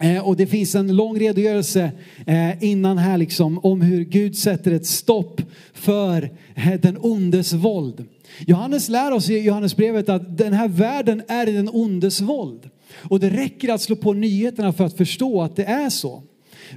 Eh, 0.00 0.28
och 0.28 0.36
det 0.36 0.46
finns 0.46 0.74
en 0.74 0.96
lång 0.96 1.18
redogörelse 1.18 1.92
eh, 2.26 2.64
innan 2.64 2.98
här 2.98 3.18
liksom 3.18 3.58
om 3.58 3.80
hur 3.80 4.04
Gud 4.04 4.36
sätter 4.36 4.72
ett 4.72 4.86
stopp 4.86 5.42
för 5.72 6.30
eh, 6.54 6.80
den 6.80 6.98
ondes 7.00 7.52
våld. 7.52 8.04
Johannes 8.46 8.88
lär 8.88 9.12
oss 9.12 9.30
i 9.30 9.38
Johannesbrevet 9.38 10.08
att 10.08 10.38
den 10.38 10.52
här 10.52 10.68
världen 10.68 11.22
är 11.28 11.48
i 11.48 11.52
den 11.52 11.68
ondes 11.68 12.20
våld. 12.20 12.70
Och 12.92 13.20
det 13.20 13.30
räcker 13.30 13.72
att 13.72 13.80
slå 13.80 13.96
på 13.96 14.12
nyheterna 14.12 14.72
för 14.72 14.84
att 14.84 14.96
förstå 14.96 15.42
att 15.42 15.56
det 15.56 15.64
är 15.64 15.90
så. 15.90 16.22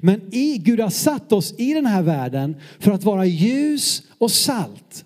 Men 0.01 0.33
i, 0.33 0.57
Gud 0.57 0.79
har 0.79 0.89
satt 0.89 1.31
oss 1.31 1.53
i 1.57 1.73
den 1.73 1.85
här 1.85 2.01
världen 2.01 2.55
för 2.79 2.91
att 2.91 3.03
vara 3.03 3.25
ljus 3.25 4.03
och 4.17 4.31
salt. 4.31 5.05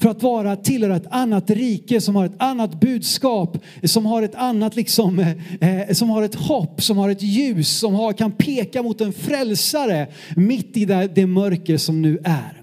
För 0.00 0.08
att 0.08 0.22
vara, 0.22 0.56
tillhöra 0.56 0.96
ett 0.96 1.06
annat 1.10 1.50
rike 1.50 2.00
som 2.00 2.16
har 2.16 2.24
ett 2.24 2.42
annat 2.42 2.80
budskap, 2.80 3.58
som 3.84 4.06
har 4.06 4.22
ett 4.22 4.34
annat 4.34 4.76
liksom, 4.76 5.18
eh, 5.18 5.80
eh, 5.80 5.92
som 5.92 6.10
har 6.10 6.22
ett 6.22 6.34
hopp, 6.34 6.82
som 6.82 6.98
har 6.98 7.08
ett 7.10 7.22
ljus, 7.22 7.78
som 7.78 7.94
har, 7.94 8.12
kan 8.12 8.32
peka 8.32 8.82
mot 8.82 9.00
en 9.00 9.12
frälsare 9.12 10.06
mitt 10.36 10.76
i 10.76 10.84
det, 10.84 11.10
det 11.14 11.26
mörker 11.26 11.76
som 11.76 12.02
nu 12.02 12.18
är. 12.24 12.59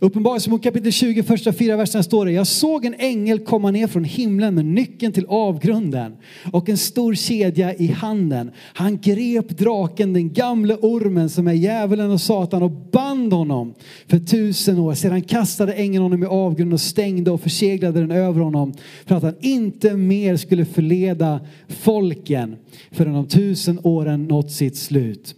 Uppenbarelsebok 0.00 0.62
kapitel 0.62 0.92
20, 0.92 1.22
första 1.22 1.52
fyra 1.52 1.76
verserna 1.76 2.02
står 2.02 2.26
det. 2.26 2.32
Jag 2.32 2.46
såg 2.46 2.84
en 2.84 2.94
ängel 2.98 3.38
komma 3.38 3.70
ner 3.70 3.86
från 3.86 4.04
himlen 4.04 4.54
med 4.54 4.64
nyckeln 4.64 5.12
till 5.12 5.26
avgrunden 5.28 6.16
och 6.52 6.68
en 6.68 6.78
stor 6.78 7.14
kedja 7.14 7.74
i 7.74 7.86
handen. 7.86 8.50
Han 8.56 8.98
grep 8.98 9.48
draken, 9.48 10.12
den 10.12 10.32
gamle 10.32 10.74
ormen 10.74 11.30
som 11.30 11.46
är 11.46 11.52
djävulen 11.52 12.10
och 12.10 12.20
Satan 12.20 12.62
och 12.62 12.70
band 12.70 13.32
honom 13.32 13.74
för 14.06 14.18
tusen 14.18 14.78
år. 14.78 14.94
Sedan 14.94 15.22
kastade 15.22 15.72
ängeln 15.72 16.02
honom 16.02 16.22
i 16.22 16.26
avgrunden 16.26 16.72
och 16.72 16.80
stängde 16.80 17.30
och 17.30 17.40
förseglade 17.40 18.00
den 18.00 18.10
över 18.10 18.40
honom 18.40 18.74
för 19.06 19.14
att 19.14 19.22
han 19.22 19.36
inte 19.40 19.96
mer 19.96 20.36
skulle 20.36 20.64
förleda 20.64 21.40
folken 21.68 22.56
förrän 22.92 23.14
de 23.14 23.28
tusen 23.28 23.80
åren 23.82 24.24
nått 24.24 24.50
sitt 24.50 24.76
slut. 24.76 25.34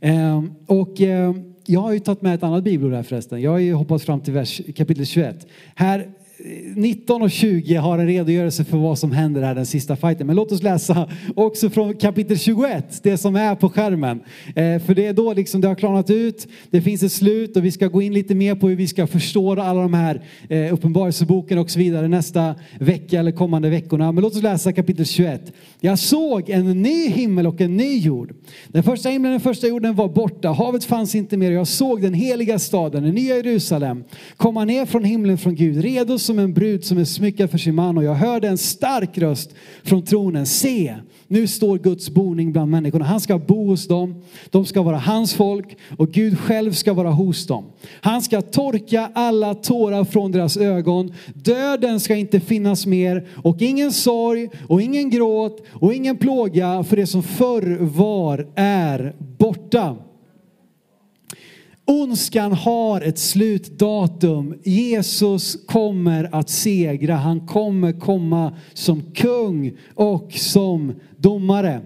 Ehm, 0.00 0.54
och 0.66 1.00
ehm, 1.00 1.52
jag 1.66 1.80
har 1.80 1.92
ju 1.92 1.98
tagit 1.98 2.22
med 2.22 2.34
ett 2.34 2.42
annat 2.42 2.64
bibelord 2.64 2.94
här 2.94 3.02
förresten. 3.02 3.40
Jag 3.40 3.50
har 3.50 3.58
ju 3.58 3.72
hoppat 3.72 4.02
fram 4.02 4.20
till 4.20 4.32
vers, 4.32 4.60
kapitel 4.76 5.06
21. 5.06 5.46
Här 5.74 6.08
19 6.76 7.22
och 7.22 7.30
20 7.30 7.74
har 7.74 7.98
en 7.98 8.06
redogörelse 8.06 8.64
för 8.64 8.78
vad 8.78 8.98
som 8.98 9.12
händer 9.12 9.42
här 9.42 9.54
den 9.54 9.66
sista 9.66 9.96
fighten. 9.96 10.26
Men 10.26 10.36
låt 10.36 10.52
oss 10.52 10.62
läsa 10.62 11.08
också 11.36 11.70
från 11.70 11.94
kapitel 11.94 12.38
21, 12.38 13.00
det 13.02 13.18
som 13.18 13.36
är 13.36 13.54
på 13.54 13.68
skärmen. 13.68 14.20
Eh, 14.46 14.82
för 14.82 14.94
det 14.94 15.06
är 15.06 15.12
då 15.12 15.32
liksom 15.32 15.60
det 15.60 15.68
har 15.68 15.74
klarnat 15.74 16.10
ut, 16.10 16.48
det 16.70 16.82
finns 16.82 17.02
ett 17.02 17.12
slut 17.12 17.56
och 17.56 17.64
vi 17.64 17.70
ska 17.70 17.86
gå 17.88 18.02
in 18.02 18.14
lite 18.14 18.34
mer 18.34 18.54
på 18.54 18.68
hur 18.68 18.76
vi 18.76 18.88
ska 18.88 19.06
förstå 19.06 19.60
alla 19.60 19.82
de 19.82 19.94
här 19.94 20.22
eh, 20.48 20.74
uppenbarelseboken 20.74 21.58
och 21.58 21.70
så 21.70 21.78
vidare 21.78 22.08
nästa 22.08 22.54
vecka 22.78 23.18
eller 23.18 23.32
kommande 23.32 23.70
veckorna. 23.70 24.12
Men 24.12 24.22
låt 24.22 24.36
oss 24.36 24.42
läsa 24.42 24.72
kapitel 24.72 25.06
21. 25.06 25.52
Jag 25.80 25.98
såg 25.98 26.50
en 26.50 26.82
ny 26.82 27.08
himmel 27.08 27.46
och 27.46 27.60
en 27.60 27.76
ny 27.76 27.98
jord. 27.98 28.34
Den 28.68 28.82
första 28.82 29.08
himlen 29.08 29.32
och 29.32 29.40
den 29.40 29.54
första 29.54 29.66
jorden 29.66 29.94
var 29.94 30.08
borta, 30.08 30.48
havet 30.48 30.84
fanns 30.84 31.14
inte 31.14 31.36
mer. 31.36 31.50
Jag 31.50 31.68
såg 31.68 32.02
den 32.02 32.14
heliga 32.14 32.58
staden, 32.58 33.02
den 33.02 33.14
nya 33.14 33.36
Jerusalem, 33.36 34.04
komma 34.36 34.64
ner 34.64 34.86
från 34.86 35.04
himlen 35.04 35.38
från 35.38 35.54
Gud, 35.54 35.80
redo 35.82 36.18
som 36.18 36.31
som 36.32 36.38
en 36.38 36.52
brud 36.52 36.84
som 36.84 36.98
är 36.98 37.04
smyckad 37.04 37.50
för 37.50 37.58
sin 37.58 37.74
man 37.74 37.98
och 37.98 38.04
jag 38.04 38.14
hörde 38.14 38.48
en 38.48 38.58
stark 38.58 39.18
röst 39.18 39.54
från 39.82 40.02
tronen. 40.02 40.46
Se, 40.46 40.94
nu 41.28 41.46
står 41.46 41.78
Guds 41.78 42.10
boning 42.10 42.52
bland 42.52 42.70
människorna. 42.70 43.04
Han 43.04 43.20
ska 43.20 43.38
bo 43.38 43.66
hos 43.66 43.88
dem. 43.88 44.22
De 44.50 44.66
ska 44.66 44.82
vara 44.82 44.98
hans 44.98 45.34
folk 45.34 45.76
och 45.98 46.12
Gud 46.12 46.38
själv 46.38 46.72
ska 46.72 46.92
vara 46.92 47.10
hos 47.10 47.46
dem. 47.46 47.64
Han 48.00 48.22
ska 48.22 48.42
torka 48.42 49.10
alla 49.14 49.54
tårar 49.54 50.04
från 50.04 50.32
deras 50.32 50.56
ögon. 50.56 51.14
Döden 51.34 52.00
ska 52.00 52.14
inte 52.16 52.40
finnas 52.40 52.86
mer 52.86 53.26
och 53.42 53.62
ingen 53.62 53.92
sorg 53.92 54.48
och 54.68 54.82
ingen 54.82 55.10
gråt 55.10 55.62
och 55.70 55.94
ingen 55.94 56.16
plåga 56.16 56.84
för 56.84 56.96
det 56.96 57.06
som 57.06 57.22
förr 57.22 57.78
var 57.80 58.46
är 58.54 59.14
borta. 59.38 59.96
Ondskan 61.84 62.52
har 62.52 63.00
ett 63.00 63.18
slutdatum. 63.18 64.54
Jesus 64.64 65.66
kommer 65.66 66.34
att 66.34 66.50
segra. 66.50 67.14
Han 67.14 67.46
kommer 67.46 68.00
komma 68.00 68.56
som 68.72 69.02
kung 69.14 69.72
och 69.94 70.32
som 70.32 70.92
domare. 71.16 71.80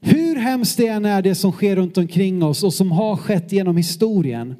Hur 0.00 0.36
hemskt 0.36 0.76
det 0.76 0.86
än 0.86 1.04
är 1.04 1.22
det 1.22 1.34
som 1.34 1.52
sker 1.52 1.76
runt 1.76 1.98
omkring 1.98 2.42
oss 2.42 2.62
och 2.62 2.74
som 2.74 2.92
har 2.92 3.16
skett 3.16 3.52
genom 3.52 3.76
historien 3.76 4.54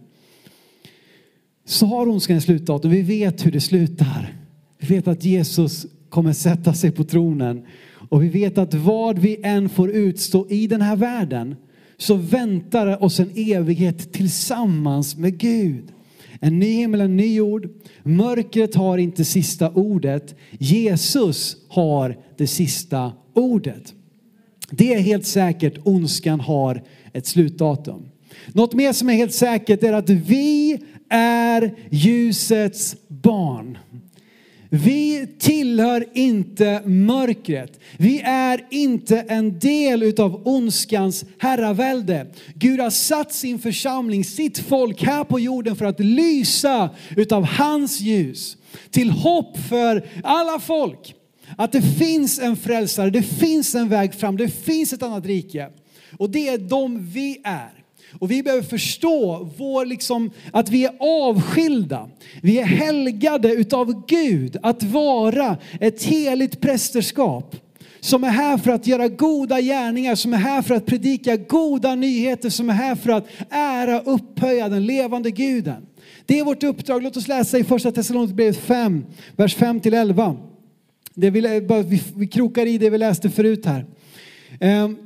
så 1.64 1.86
har 1.86 2.08
ondskan 2.08 2.36
ett 2.36 2.42
slutdatum. 2.42 2.90
Vi 2.90 3.02
vet 3.02 3.46
hur 3.46 3.52
det 3.52 3.60
slutar. 3.60 4.34
Vi 4.78 4.94
vet 4.94 5.08
att 5.08 5.24
Jesus 5.24 5.86
kommer 6.08 6.32
sätta 6.32 6.74
sig 6.74 6.90
på 6.90 7.04
tronen 7.04 7.66
och 8.08 8.22
vi 8.22 8.28
vet 8.28 8.58
att 8.58 8.74
vad 8.74 9.18
vi 9.18 9.40
än 9.42 9.68
får 9.68 9.90
utstå 9.90 10.46
i 10.48 10.66
den 10.66 10.82
här 10.82 10.96
världen 10.96 11.56
så 11.96 12.14
väntar 12.14 13.02
oss 13.02 13.20
en 13.20 13.30
evighet 13.34 14.12
tillsammans 14.12 15.16
med 15.16 15.38
Gud. 15.38 15.84
En 16.40 16.58
ny 16.58 16.72
himmel, 16.72 17.00
en 17.00 17.16
ny 17.16 17.34
jord. 17.34 17.68
Mörkret 18.02 18.74
har 18.74 18.98
inte 18.98 19.24
sista 19.24 19.70
ordet. 19.70 20.34
Jesus 20.50 21.56
har 21.68 22.18
det 22.36 22.46
sista 22.46 23.12
ordet. 23.34 23.94
Det 24.70 24.94
är 24.94 25.00
helt 25.00 25.26
säkert, 25.26 25.78
ondskan 25.84 26.40
har 26.40 26.82
ett 27.12 27.26
slutdatum. 27.26 28.08
Något 28.52 28.74
mer 28.74 28.92
som 28.92 29.08
är 29.08 29.14
helt 29.14 29.34
säkert 29.34 29.82
är 29.82 29.92
att 29.92 30.10
vi 30.10 30.78
är 31.08 31.74
ljusets 31.90 32.96
barn. 33.08 33.78
Vi 34.76 35.26
tillhör 35.38 36.06
inte 36.14 36.82
mörkret. 36.84 37.80
Vi 37.96 38.20
är 38.20 38.66
inte 38.70 39.24
en 39.28 39.58
del 39.58 40.02
utav 40.02 40.42
ondskans 40.44 41.24
herravälde. 41.38 42.26
Gud 42.54 42.80
har 42.80 42.90
satt 42.90 43.32
sin 43.32 43.58
församling, 43.58 44.24
sitt 44.24 44.58
folk 44.58 45.02
här 45.02 45.24
på 45.24 45.40
jorden 45.40 45.76
för 45.76 45.84
att 45.84 46.00
lysa 46.00 46.90
utav 47.16 47.44
hans 47.44 48.00
ljus. 48.00 48.56
Till 48.90 49.10
hopp 49.10 49.58
för 49.68 50.08
alla 50.22 50.60
folk. 50.60 51.14
Att 51.56 51.72
det 51.72 51.82
finns 51.82 52.38
en 52.38 52.56
frälsare, 52.56 53.10
det 53.10 53.22
finns 53.22 53.74
en 53.74 53.88
väg 53.88 54.14
fram, 54.14 54.36
det 54.36 54.48
finns 54.48 54.92
ett 54.92 55.02
annat 55.02 55.26
rike. 55.26 55.68
Och 56.18 56.30
det 56.30 56.48
är 56.48 56.58
de 56.58 57.10
vi 57.12 57.40
är. 57.44 57.83
Och 58.18 58.30
vi 58.30 58.42
behöver 58.42 58.62
förstå 58.62 59.48
vår 59.56 59.86
liksom, 59.86 60.30
att 60.52 60.68
vi 60.68 60.84
är 60.84 60.92
avskilda. 60.98 62.08
Vi 62.42 62.58
är 62.58 62.64
helgade 62.64 63.52
utav 63.52 64.06
Gud 64.06 64.56
att 64.62 64.82
vara 64.82 65.56
ett 65.80 66.02
heligt 66.02 66.60
prästerskap. 66.60 67.56
Som 68.00 68.24
är 68.24 68.28
här 68.28 68.58
för 68.58 68.70
att 68.70 68.86
göra 68.86 69.08
goda 69.08 69.60
gärningar, 69.60 70.14
som 70.14 70.34
är 70.34 70.38
här 70.38 70.62
för 70.62 70.74
att 70.74 70.86
predika 70.86 71.36
goda 71.36 71.94
nyheter, 71.94 72.50
som 72.50 72.70
är 72.70 72.74
här 72.74 72.94
för 72.94 73.10
att 73.10 73.26
ära 73.50 74.00
och 74.00 74.14
upphöja 74.14 74.68
den 74.68 74.86
levande 74.86 75.30
guden. 75.30 75.86
Det 76.26 76.38
är 76.38 76.44
vårt 76.44 76.62
uppdrag. 76.62 77.02
Låt 77.02 77.16
oss 77.16 77.28
läsa 77.28 77.58
i 77.58 77.64
första 77.64 77.92
Thessalonikerbrevet 77.92 78.56
5, 78.56 79.04
vers 79.36 79.54
5 79.54 79.80
till 79.80 79.94
11. 79.94 80.36
Det 81.14 81.30
vi, 81.30 81.40
vi, 81.86 82.02
vi 82.16 82.26
krokar 82.26 82.66
i 82.66 82.78
det 82.78 82.90
vi 82.90 82.98
läste 82.98 83.30
förut 83.30 83.66
här. 83.66 83.86
Ehm, 84.60 84.96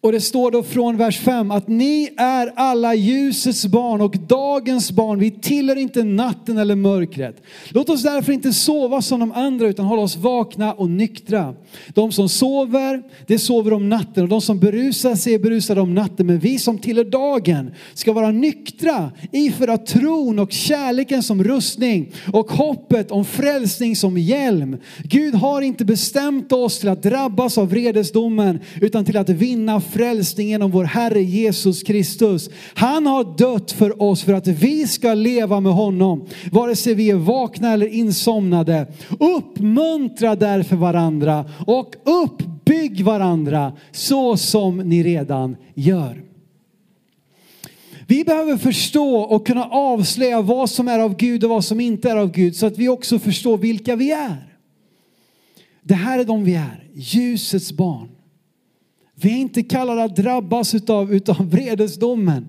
och 0.00 0.12
det 0.12 0.20
står 0.20 0.50
då 0.50 0.62
från 0.62 0.96
vers 0.96 1.18
5 1.20 1.50
att 1.50 1.68
ni 1.68 2.10
är 2.16 2.52
alla 2.56 2.94
ljusets 2.94 3.66
barn 3.66 4.00
och 4.00 4.16
dagens 4.18 4.92
barn. 4.92 5.18
Vi 5.18 5.30
tillhör 5.30 5.76
inte 5.76 6.04
natten 6.04 6.58
eller 6.58 6.74
mörkret. 6.74 7.42
Låt 7.70 7.88
oss 7.88 8.02
därför 8.02 8.32
inte 8.32 8.52
sova 8.52 9.02
som 9.02 9.20
de 9.20 9.32
andra 9.32 9.68
utan 9.68 9.84
hålla 9.84 10.02
oss 10.02 10.16
vakna 10.16 10.72
och 10.72 10.90
nyktra. 10.90 11.54
De 11.88 12.12
som 12.12 12.28
sover, 12.28 13.02
det 13.26 13.38
sover 13.38 13.72
om 13.72 13.88
natten 13.88 14.22
och 14.22 14.28
de 14.28 14.40
som 14.40 14.58
berusar 14.58 15.14
sig 15.14 15.34
är 15.34 15.38
berusade 15.38 15.80
om 15.80 15.94
natten. 15.94 16.26
Men 16.26 16.38
vi 16.38 16.58
som 16.58 16.78
tillhör 16.78 17.04
dagen 17.04 17.70
ska 17.94 18.12
vara 18.12 18.30
nyktra, 18.30 19.12
iföra 19.32 19.78
tron 19.78 20.38
och 20.38 20.52
kärleken 20.52 21.22
som 21.22 21.44
rustning 21.44 22.12
och 22.32 22.50
hoppet 22.50 23.10
om 23.10 23.24
frälsning 23.24 23.96
som 23.96 24.18
hjälm. 24.18 24.76
Gud 25.02 25.34
har 25.34 25.62
inte 25.62 25.84
bestämt 25.84 26.52
oss 26.52 26.78
till 26.78 26.88
att 26.88 27.02
drabbas 27.02 27.58
av 27.58 27.70
vredesdomen 27.70 28.60
utan 28.80 29.04
till 29.04 29.16
att 29.16 29.28
vinna 29.28 29.80
frälsning 29.92 30.48
genom 30.48 30.70
vår 30.70 30.84
Herre 30.84 31.22
Jesus 31.22 31.82
Kristus. 31.82 32.50
Han 32.74 33.06
har 33.06 33.36
dött 33.38 33.72
för 33.72 34.02
oss 34.02 34.22
för 34.22 34.32
att 34.32 34.46
vi 34.46 34.86
ska 34.86 35.14
leva 35.14 35.60
med 35.60 35.72
honom, 35.72 36.26
vare 36.52 36.76
sig 36.76 36.94
vi 36.94 37.10
är 37.10 37.14
vakna 37.14 37.72
eller 37.72 37.86
insomnade. 37.86 38.86
Uppmuntra 39.20 40.36
därför 40.36 40.76
varandra 40.76 41.44
och 41.66 41.94
uppbygg 42.04 43.04
varandra 43.04 43.72
så 43.92 44.36
som 44.36 44.76
ni 44.76 45.02
redan 45.02 45.56
gör. 45.74 46.22
Vi 48.06 48.24
behöver 48.24 48.56
förstå 48.56 49.16
och 49.16 49.46
kunna 49.46 49.64
avslöja 49.64 50.42
vad 50.42 50.70
som 50.70 50.88
är 50.88 50.98
av 50.98 51.16
Gud 51.16 51.44
och 51.44 51.50
vad 51.50 51.64
som 51.64 51.80
inte 51.80 52.10
är 52.10 52.16
av 52.16 52.32
Gud 52.32 52.56
så 52.56 52.66
att 52.66 52.78
vi 52.78 52.88
också 52.88 53.18
förstår 53.18 53.58
vilka 53.58 53.96
vi 53.96 54.12
är. 54.12 54.58
Det 55.82 55.94
här 55.94 56.18
är 56.18 56.24
de 56.24 56.44
vi 56.44 56.54
är, 56.54 56.88
ljusets 56.94 57.72
barn. 57.72 58.15
Vi 59.20 59.32
är 59.32 59.36
inte 59.36 59.62
kallade 59.62 60.04
att 60.04 60.16
drabbas 60.16 60.74
utav, 60.74 61.14
utav 61.14 61.50
vredesdomen. 61.50 62.48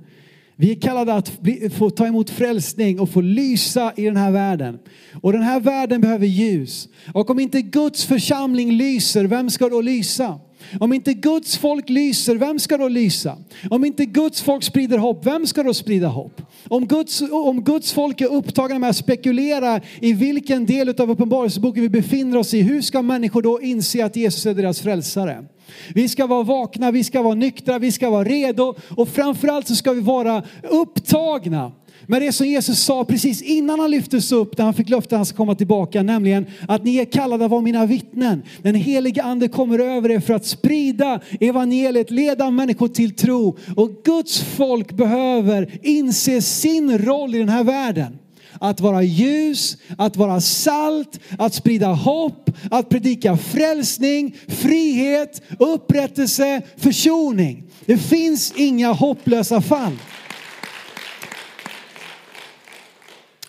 Vi 0.55 0.71
är 0.71 0.75
kallade 0.81 1.13
att 1.13 1.41
bli, 1.41 1.69
få 1.69 1.89
ta 1.89 2.07
emot 2.07 2.29
frälsning 2.29 2.99
och 2.99 3.09
få 3.09 3.21
lysa 3.21 3.93
i 3.95 4.03
den 4.03 4.17
här 4.17 4.31
världen. 4.31 4.79
Och 5.21 5.33
den 5.33 5.41
här 5.41 5.59
världen 5.59 6.01
behöver 6.01 6.25
ljus. 6.25 6.89
Och 7.13 7.29
om 7.29 7.39
inte 7.39 7.61
Guds 7.61 8.05
församling 8.05 8.71
lyser, 8.71 9.25
vem 9.25 9.49
ska 9.49 9.69
då 9.69 9.81
lysa? 9.81 10.39
Om 10.79 10.93
inte 10.93 11.13
Guds 11.13 11.57
folk 11.57 11.89
lyser, 11.89 12.35
vem 12.35 12.59
ska 12.59 12.77
då 12.77 12.87
lysa? 12.87 13.37
Om 13.69 13.85
inte 13.85 14.05
Guds 14.05 14.41
folk 14.41 14.63
sprider 14.63 14.97
hopp, 14.97 15.25
vem 15.25 15.47
ska 15.47 15.63
då 15.63 15.73
sprida 15.73 16.07
hopp? 16.07 16.41
Om 16.69 16.87
Guds, 16.87 17.21
om 17.31 17.63
Guds 17.63 17.93
folk 17.93 18.21
är 18.21 18.33
upptagna 18.33 18.79
med 18.79 18.89
att 18.89 18.95
spekulera 18.95 19.81
i 20.01 20.13
vilken 20.13 20.65
del 20.65 20.89
av 20.89 21.11
Uppenbarelseboken 21.11 21.83
vi 21.83 21.89
befinner 21.89 22.37
oss 22.37 22.53
i, 22.53 22.61
hur 22.61 22.81
ska 22.81 23.01
människor 23.01 23.41
då 23.41 23.61
inse 23.61 24.05
att 24.05 24.15
Jesus 24.15 24.45
är 24.45 24.53
deras 24.53 24.81
frälsare? 24.81 25.45
Vi 25.93 26.09
ska 26.09 26.27
vara 26.27 26.43
vakna, 26.43 26.91
vi 26.91 27.03
ska 27.03 27.21
vara 27.21 27.35
nyktra, 27.35 27.79
vi 27.79 27.91
ska 27.91 28.09
vara 28.09 28.23
redo 28.23 28.75
och 28.89 29.09
framförallt 29.09 29.67
så 29.67 29.75
ska 29.75 29.91
vi 29.91 30.01
vara 30.01 30.43
upptagna 30.69 31.71
med 32.07 32.21
det 32.21 32.31
som 32.31 32.47
Jesus 32.47 32.79
sa 32.79 33.05
precis 33.05 33.41
innan 33.41 33.79
han 33.79 33.91
lyftes 33.91 34.31
upp, 34.31 34.57
när 34.57 34.65
han 34.65 34.73
fick 34.73 34.89
löfte 34.89 35.15
att 35.15 35.19
han 35.19 35.25
ska 35.25 35.37
komma 35.37 35.55
tillbaka, 35.55 36.03
nämligen 36.03 36.45
att 36.67 36.83
ni 36.83 36.97
är 36.97 37.05
kallade 37.05 37.45
att 37.45 37.51
vara 37.51 37.61
mina 37.61 37.85
vittnen. 37.85 38.43
Den 38.61 38.75
helige 38.75 39.23
ande 39.23 39.47
kommer 39.47 39.79
över 39.79 40.11
er 40.11 40.19
för 40.19 40.33
att 40.33 40.45
sprida 40.45 41.19
evangeliet, 41.39 42.11
leda 42.11 42.51
människor 42.51 42.87
till 42.87 43.15
tro. 43.15 43.57
Och 43.75 43.91
Guds 44.03 44.41
folk 44.41 44.91
behöver 44.91 45.79
inse 45.83 46.41
sin 46.41 46.97
roll 46.97 47.35
i 47.35 47.39
den 47.39 47.49
här 47.49 47.63
världen. 47.63 48.17
Att 48.59 48.81
vara 48.81 49.03
ljus, 49.03 49.77
att 49.97 50.15
vara 50.15 50.41
salt, 50.41 51.19
att 51.37 51.53
sprida 51.53 51.87
hopp, 51.87 52.49
att 52.71 52.89
predika 52.89 53.37
frälsning, 53.37 54.35
frihet, 54.47 55.41
upprättelse, 55.59 56.61
försoning. 56.77 57.63
Det 57.85 57.97
finns 57.97 58.53
inga 58.55 58.91
hopplösa 58.91 59.61
fall. 59.61 59.97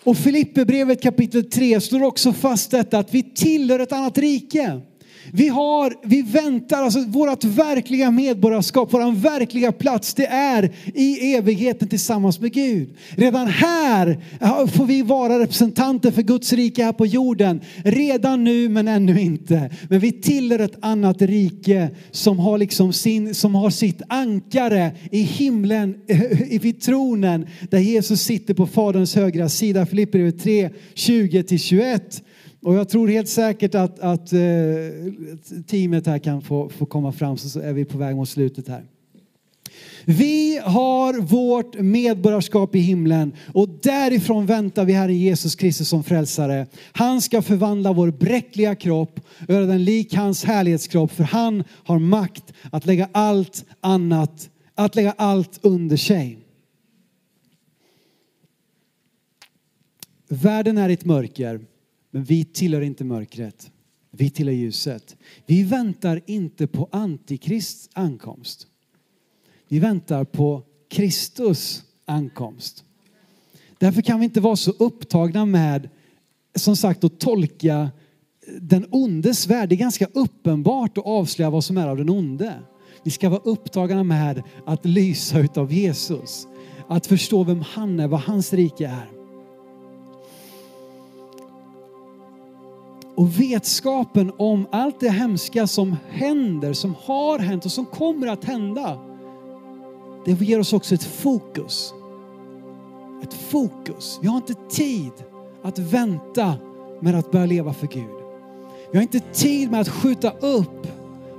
Och 0.09 0.17
Filipperbrevet 0.17 1.01
kapitel 1.01 1.49
3 1.49 1.81
slår 1.81 2.03
också 2.03 2.33
fast 2.33 2.71
detta 2.71 2.99
att 2.99 3.13
vi 3.13 3.23
tillhör 3.23 3.79
ett 3.79 3.91
annat 3.91 4.17
rike. 4.17 4.81
Vi, 5.31 5.47
har, 5.47 5.93
vi 6.03 6.21
väntar, 6.21 6.83
alltså 6.83 7.05
vårt 7.07 7.43
verkliga 7.43 8.11
medborgarskap, 8.11 8.93
vår 8.93 9.15
verkliga 9.15 9.71
plats, 9.71 10.13
det 10.13 10.25
är 10.25 10.71
i 10.93 11.33
evigheten 11.35 11.87
tillsammans 11.87 12.39
med 12.39 12.53
Gud. 12.53 12.89
Redan 13.09 13.47
här 13.47 14.19
får 14.67 14.85
vi 14.85 15.01
vara 15.01 15.39
representanter 15.39 16.11
för 16.11 16.21
Guds 16.21 16.53
rike 16.53 16.83
här 16.83 16.93
på 16.93 17.05
jorden. 17.05 17.61
Redan 17.83 18.43
nu 18.43 18.69
men 18.69 18.87
ännu 18.87 19.21
inte. 19.21 19.69
Men 19.89 19.99
vi 19.99 20.11
tillhör 20.11 20.59
ett 20.59 20.77
annat 20.81 21.21
rike 21.21 21.89
som 22.11 22.39
har, 22.39 22.57
liksom 22.57 22.93
sin, 22.93 23.35
som 23.35 23.55
har 23.55 23.69
sitt 23.69 24.01
ankare 24.09 24.91
i 25.11 25.21
himlen, 25.21 25.95
vid 26.61 26.81
tronen 26.81 27.47
där 27.69 27.79
Jesus 27.79 28.21
sitter 28.21 28.53
på 28.53 28.67
Faderns 28.67 29.15
högra 29.15 29.49
sida. 29.49 29.85
Filipperbrevet 29.85 30.43
3, 30.43 30.69
20-21. 30.95 32.21
Och 32.61 32.75
jag 32.75 32.89
tror 32.89 33.07
helt 33.07 33.29
säkert 33.29 33.75
att, 33.75 33.99
att 33.99 34.33
eh, 34.33 34.39
teamet 35.67 36.05
här 36.05 36.19
kan 36.19 36.41
få, 36.41 36.69
få 36.69 36.85
komma 36.85 37.11
fram 37.11 37.37
så 37.37 37.59
är 37.59 37.73
vi 37.73 37.85
på 37.85 37.97
väg 37.97 38.15
mot 38.15 38.29
slutet 38.29 38.67
här. 38.67 38.85
Vi 40.05 40.57
har 40.63 41.21
vårt 41.21 41.79
medborgarskap 41.79 42.75
i 42.75 42.79
himlen 42.79 43.33
och 43.53 43.69
därifrån 43.69 44.45
väntar 44.45 44.85
vi 44.85 44.93
Herren 44.93 45.17
Jesus 45.17 45.55
Kristus 45.55 45.89
som 45.89 46.03
frälsare. 46.03 46.67
Han 46.91 47.21
ska 47.21 47.41
förvandla 47.41 47.93
vår 47.93 48.11
bräckliga 48.11 48.75
kropp 48.75 49.19
och 49.47 49.53
göra 49.53 49.65
den 49.65 49.83
lik 49.83 50.13
hans 50.13 50.43
härlighetskropp 50.43 51.11
för 51.11 51.23
han 51.23 51.63
har 51.69 51.99
makt 51.99 52.53
att 52.71 52.85
lägga 52.85 53.09
allt 53.11 53.65
annat, 53.81 54.49
att 54.75 54.95
lägga 54.95 55.13
allt 55.17 55.59
under 55.61 55.97
sig. 55.97 56.37
Världen 60.27 60.77
är 60.77 60.89
ett 60.89 61.05
mörker 61.05 61.59
men 62.11 62.23
vi 62.23 62.45
tillhör 62.45 62.81
inte 62.81 63.03
mörkret. 63.03 63.71
Vi 64.11 64.29
tillhör 64.29 64.53
ljuset. 64.53 65.15
Vi 65.45 65.63
väntar 65.63 66.21
inte 66.25 66.67
på 66.67 66.89
antikrists 66.91 67.89
ankomst. 67.93 68.67
Vi 69.67 69.79
väntar 69.79 70.23
på 70.23 70.63
Kristus 70.89 71.83
ankomst. 72.05 72.83
Därför 73.77 74.01
kan 74.01 74.19
vi 74.19 74.25
inte 74.25 74.41
vara 74.41 74.55
så 74.55 74.71
upptagna 74.71 75.45
med, 75.45 75.89
som 76.55 76.75
sagt, 76.75 77.03
att 77.03 77.19
tolka 77.19 77.89
den 78.61 78.85
ondes 78.89 79.47
värld. 79.47 79.69
Det 79.69 79.75
är 79.75 79.77
ganska 79.77 80.07
uppenbart 80.13 80.97
att 80.97 81.05
avslöja 81.05 81.49
vad 81.49 81.63
som 81.63 81.77
är 81.77 81.87
av 81.87 81.97
den 81.97 82.09
onde. 82.09 82.59
Vi 83.03 83.11
ska 83.11 83.29
vara 83.29 83.41
upptagna 83.43 84.03
med 84.03 84.43
att 84.65 84.85
lysa 84.85 85.39
utav 85.39 85.73
Jesus. 85.73 86.47
Att 86.87 87.07
förstå 87.07 87.43
vem 87.43 87.61
han 87.61 87.99
är, 87.99 88.07
vad 88.07 88.19
hans 88.19 88.53
rike 88.53 88.87
är. 88.87 89.18
Och 93.19 93.39
vetskapen 93.39 94.31
om 94.37 94.67
allt 94.71 94.99
det 94.99 95.09
hemska 95.09 95.67
som 95.67 95.95
händer, 96.09 96.73
som 96.73 96.95
har 97.03 97.39
hänt 97.39 97.65
och 97.65 97.71
som 97.71 97.85
kommer 97.85 98.27
att 98.27 98.45
hända. 98.45 98.99
Det 100.25 100.41
ger 100.41 100.59
oss 100.59 100.73
också 100.73 100.95
ett 100.95 101.03
fokus. 101.03 101.93
Ett 103.23 103.33
fokus. 103.33 104.19
Vi 104.21 104.27
har 104.27 104.37
inte 104.37 104.53
tid 104.69 105.11
att 105.63 105.79
vänta 105.79 106.53
med 107.01 107.15
att 107.15 107.31
börja 107.31 107.45
leva 107.45 107.73
för 107.73 107.87
Gud. 107.87 108.19
Vi 108.91 108.97
har 108.97 109.01
inte 109.01 109.19
tid 109.19 109.71
med 109.71 109.81
att 109.81 109.89
skjuta 109.89 110.31
upp 110.31 110.87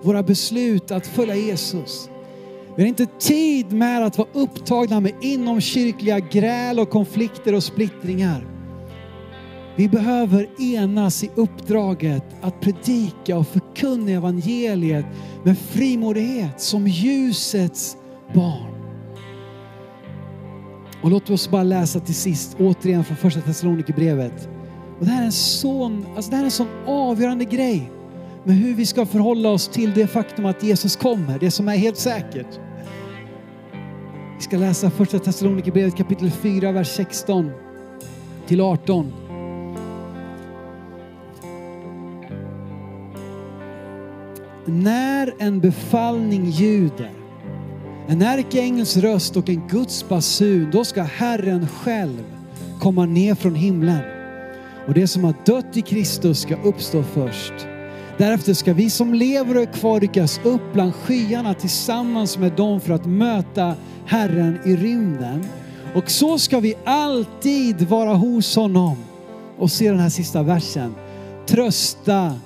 våra 0.02 0.22
beslut 0.22 0.90
att 0.90 1.06
följa 1.06 1.36
Jesus. 1.36 2.10
Vi 2.76 2.82
har 2.82 2.88
inte 2.88 3.06
tid 3.06 3.72
med 3.72 4.06
att 4.06 4.18
vara 4.18 4.28
upptagna 4.32 5.00
med 5.00 5.12
inomkyrkliga 5.20 6.18
gräl 6.18 6.78
och 6.78 6.90
konflikter 6.90 7.54
och 7.54 7.64
splittringar. 7.64 8.59
Vi 9.80 9.88
behöver 9.88 10.48
enas 10.58 11.24
i 11.24 11.30
uppdraget 11.34 12.24
att 12.40 12.60
predika 12.60 13.38
och 13.38 13.46
förkunna 13.46 14.10
evangeliet 14.10 15.04
med 15.44 15.58
frimodighet 15.58 16.60
som 16.60 16.86
ljusets 16.86 17.96
barn. 18.34 18.74
Och 21.02 21.10
låt 21.10 21.30
oss 21.30 21.50
bara 21.50 21.62
läsa 21.62 22.00
till 22.00 22.14
sist 22.14 22.56
återigen 22.58 23.04
från 23.04 23.16
första 23.16 23.40
Thessalonikerbrevet. 23.40 24.48
Och 24.98 25.04
det 25.04 25.10
här 25.10 25.22
är 25.22 25.26
en 25.26 25.32
sån, 25.32 26.06
alltså 26.16 26.30
det 26.30 26.36
här 26.36 26.42
är 26.42 26.46
en 26.46 26.50
sån 26.50 26.68
avgörande 26.86 27.44
grej 27.44 27.90
med 28.44 28.56
hur 28.56 28.74
vi 28.74 28.86
ska 28.86 29.06
förhålla 29.06 29.48
oss 29.48 29.68
till 29.68 29.92
det 29.94 30.06
faktum 30.06 30.46
att 30.46 30.62
Jesus 30.62 30.96
kommer, 30.96 31.38
det 31.38 31.50
som 31.50 31.68
är 31.68 31.76
helt 31.76 31.98
säkert. 31.98 32.60
Vi 34.36 34.42
ska 34.42 34.56
läsa 34.56 34.90
första 34.90 35.18
Thessalonikerbrevet 35.18 35.96
kapitel 35.96 36.30
4, 36.30 36.72
vers 36.72 36.88
16 36.88 37.50
till 38.46 38.60
18. 38.60 39.12
När 44.70 45.34
en 45.38 45.60
befallning 45.60 46.50
ljuder, 46.50 47.10
en 48.08 48.22
ärkeängels 48.22 48.96
röst 48.96 49.36
och 49.36 49.48
en 49.48 49.68
Guds 49.68 50.08
basun, 50.08 50.70
då 50.72 50.84
ska 50.84 51.02
Herren 51.02 51.68
själv 51.68 52.24
komma 52.80 53.06
ner 53.06 53.34
från 53.34 53.54
himlen. 53.54 54.00
Och 54.86 54.94
det 54.94 55.06
som 55.06 55.24
har 55.24 55.34
dött 55.46 55.76
i 55.76 55.82
Kristus 55.82 56.40
ska 56.40 56.56
uppstå 56.62 57.02
först. 57.02 57.52
Därefter 58.18 58.54
ska 58.54 58.72
vi 58.72 58.90
som 58.90 59.14
lever 59.14 59.56
och 59.56 59.62
är 59.62 59.72
kvar 59.72 60.00
ryckas 60.00 60.40
upp 60.44 60.72
bland 60.72 60.94
skyarna 60.94 61.54
tillsammans 61.54 62.38
med 62.38 62.52
dem 62.52 62.80
för 62.80 62.94
att 62.94 63.06
möta 63.06 63.74
Herren 64.06 64.58
i 64.64 64.76
rymden. 64.76 65.44
Och 65.94 66.10
så 66.10 66.38
ska 66.38 66.60
vi 66.60 66.74
alltid 66.84 67.82
vara 67.82 68.14
hos 68.14 68.56
honom. 68.56 68.96
Och 69.58 69.70
se 69.70 69.90
den 69.90 70.00
här 70.00 70.08
sista 70.08 70.42
versen. 70.42 70.94
Trösta 71.46 72.38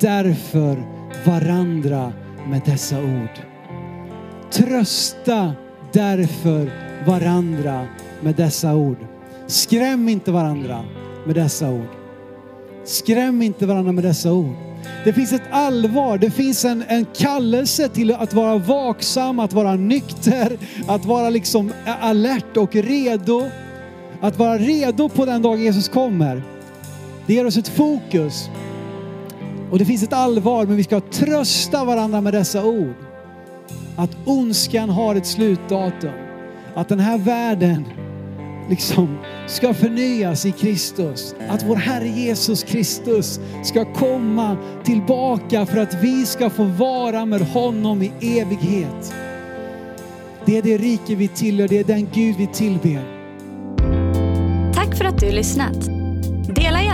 därför 0.00 0.99
varandra 1.24 2.12
med 2.50 2.62
dessa 2.64 2.98
ord. 2.98 3.40
Trösta 4.50 5.52
därför 5.92 6.70
varandra 7.06 7.86
med 8.20 8.34
dessa 8.34 8.74
ord. 8.74 8.96
Skräm 9.46 10.08
inte 10.08 10.32
varandra 10.32 10.84
med 11.26 11.34
dessa 11.34 11.70
ord. 11.70 11.88
Skräm 12.84 13.42
inte 13.42 13.66
varandra 13.66 13.92
med 13.92 14.04
dessa 14.04 14.32
ord. 14.32 14.54
Det 15.04 15.12
finns 15.12 15.32
ett 15.32 15.42
allvar, 15.50 16.18
det 16.18 16.30
finns 16.30 16.64
en, 16.64 16.84
en 16.88 17.06
kallelse 17.16 17.88
till 17.88 18.14
att 18.14 18.34
vara 18.34 18.58
vaksam, 18.58 19.38
att 19.38 19.52
vara 19.52 19.76
nykter, 19.76 20.58
att 20.88 21.04
vara 21.04 21.30
liksom 21.30 21.72
alert 22.00 22.56
och 22.56 22.74
redo. 22.74 23.50
Att 24.20 24.38
vara 24.38 24.58
redo 24.58 25.08
på 25.08 25.26
den 25.26 25.42
dag 25.42 25.60
Jesus 25.60 25.88
kommer. 25.88 26.42
Det 27.26 27.34
ger 27.34 27.46
oss 27.46 27.56
ett 27.56 27.68
fokus. 27.68 28.50
Och 29.70 29.78
det 29.78 29.84
finns 29.84 30.02
ett 30.02 30.12
allvar, 30.12 30.66
men 30.66 30.76
vi 30.76 30.84
ska 30.84 31.00
trösta 31.00 31.84
varandra 31.84 32.20
med 32.20 32.34
dessa 32.34 32.64
ord. 32.64 32.94
Att 33.96 34.10
ondskan 34.24 34.90
har 34.90 35.14
ett 35.14 35.26
slutdatum. 35.26 36.10
Att 36.74 36.88
den 36.88 37.00
här 37.00 37.18
världen 37.18 37.84
liksom 38.68 39.18
ska 39.46 39.74
förnyas 39.74 40.46
i 40.46 40.52
Kristus. 40.52 41.34
Att 41.48 41.62
vår 41.62 41.76
Herre 41.76 42.08
Jesus 42.08 42.62
Kristus 42.62 43.40
ska 43.64 43.92
komma 43.92 44.56
tillbaka 44.84 45.66
för 45.66 45.78
att 45.78 46.02
vi 46.02 46.26
ska 46.26 46.50
få 46.50 46.64
vara 46.64 47.26
med 47.26 47.40
honom 47.40 48.02
i 48.02 48.12
evighet. 48.20 49.14
Det 50.44 50.58
är 50.58 50.62
det 50.62 50.78
rike 50.78 51.14
vi 51.14 51.28
tillhör, 51.28 51.68
det 51.68 51.78
är 51.78 51.84
den 51.84 52.08
Gud 52.14 52.36
vi 52.36 52.46
tillber. 52.46 53.20
Tack 54.74 54.96
för 54.96 55.04
att 55.04 55.20
du 55.20 55.30
lyssnat. 55.30 55.99